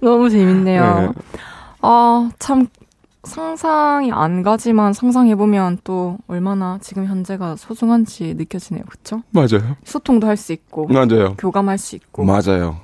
[0.00, 1.00] 너무 재밌네요.
[1.14, 1.22] 네.
[1.82, 2.66] 아, 참
[3.24, 8.84] 상상이 안 가지만 상상해 보면 또 얼마나 지금 현재가 소중한지 느껴지네요.
[8.88, 9.22] 그렇죠?
[9.30, 9.76] 맞아요.
[9.84, 11.34] 소통도 할 수 있고 맞아요.
[11.36, 12.24] 교감할 수 있고.
[12.24, 12.78] 맞아요.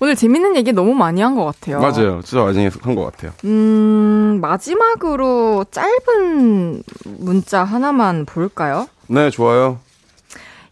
[0.00, 1.80] 오늘 재밌는 얘기 너무 많이 한 것 같아요.
[1.80, 2.20] 맞아요.
[2.24, 3.32] 진짜 와중에 한것 같아요.
[3.44, 6.82] 음, 마지막으로 짧은
[7.20, 8.88] 문자 하나만 볼까요?
[9.06, 9.78] 네, 좋아요.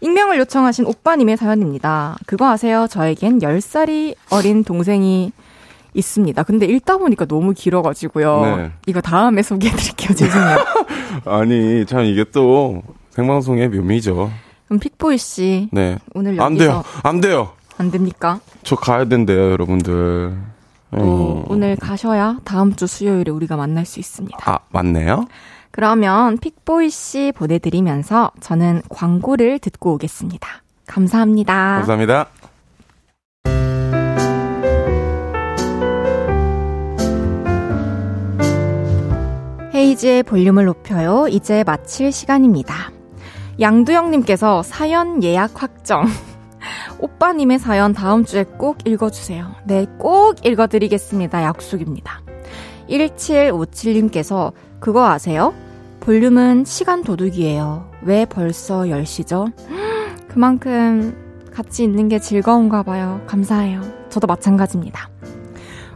[0.01, 2.16] 익명을 요청하신 오빠님의 사연입니다.
[2.26, 2.87] 그거 아세요?
[2.91, 5.30] 저에겐 10살이 어린 동생이
[5.95, 6.43] 있습니다.
[6.43, 8.57] 근데 읽다 보니까 너무 길어가지고요.
[8.57, 8.72] 네.
[8.87, 10.14] 이거 다음에 소개해드릴게요.
[10.14, 10.59] 죄송해요.
[11.26, 14.30] 아니, 참 이게 또 생방송의 묘미죠.
[14.66, 15.99] 그럼 픽보이 씨 네.
[16.14, 16.85] 오늘 여기서 안 돼요.
[17.05, 17.51] 안 돼요.
[17.83, 18.39] 안 됩니까?
[18.62, 20.37] 저 가야 된대요, 여러분들.
[20.95, 21.45] 또 음.
[21.49, 24.38] 오늘 가셔야 다음 주 수요일에 우리가 만날 수 있습니다.
[24.45, 25.26] 아, 맞네요.
[25.72, 30.49] 그러면 픽보이 씨 보내드리면서 저는 광고를 듣고 오겠습니다.
[30.87, 31.54] 감사합니다.
[31.79, 32.26] 감사합니다.
[39.75, 41.26] 헤이즈의 볼륨을 높여요.
[41.29, 42.92] 이제 마칠 시간입니다.
[43.59, 46.07] 양두영님께서 사연 예약 확정.
[46.99, 49.55] 오빠님의 사연 다음 주에 꼭 읽어주세요.
[49.64, 51.43] 네, 꼭 읽어드리겠습니다.
[51.43, 52.21] 약속입니다.
[52.89, 55.55] 1757님께서 그거 아세요?
[56.01, 57.91] 볼륨은 시간 도둑이에요.
[58.03, 59.53] 왜 벌써 10시죠?
[60.29, 61.17] 그만큼
[61.53, 63.21] 같이 있는 게 즐거운가 봐요.
[63.26, 63.83] 감사해요.
[64.09, 65.09] 저도 마찬가지입니다.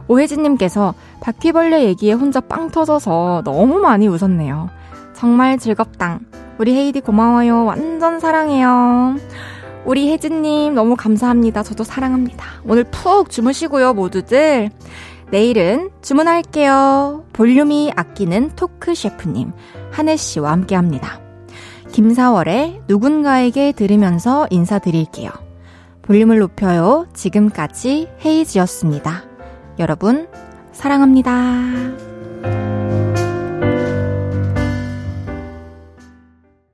[0.07, 4.69] 오혜진님께서 바퀴벌레 얘기에 혼자 빵 터져서 너무 많이 웃었네요.
[5.13, 6.21] 정말 즐겁당.
[6.57, 7.65] 우리 헤이디 고마워요.
[7.65, 9.17] 완전 사랑해요.
[9.85, 11.63] 우리 혜진님 너무 감사합니다.
[11.63, 12.45] 저도 사랑합니다.
[12.65, 14.69] 오늘 푹 주무시고요, 모두들.
[15.31, 17.25] 내일은 주문할게요.
[17.33, 19.51] 볼륨이 아끼는 토크 셰프님,
[19.91, 21.19] 한혜 씨와 함께 합니다.
[21.91, 25.31] 김사월의 누군가에게 들으면서 인사드릴게요.
[26.01, 27.07] 볼륨을 높여요.
[27.13, 29.23] 지금까지 헤이지였습니다.
[29.79, 30.27] 여러분,
[30.71, 31.31] 사랑합니다.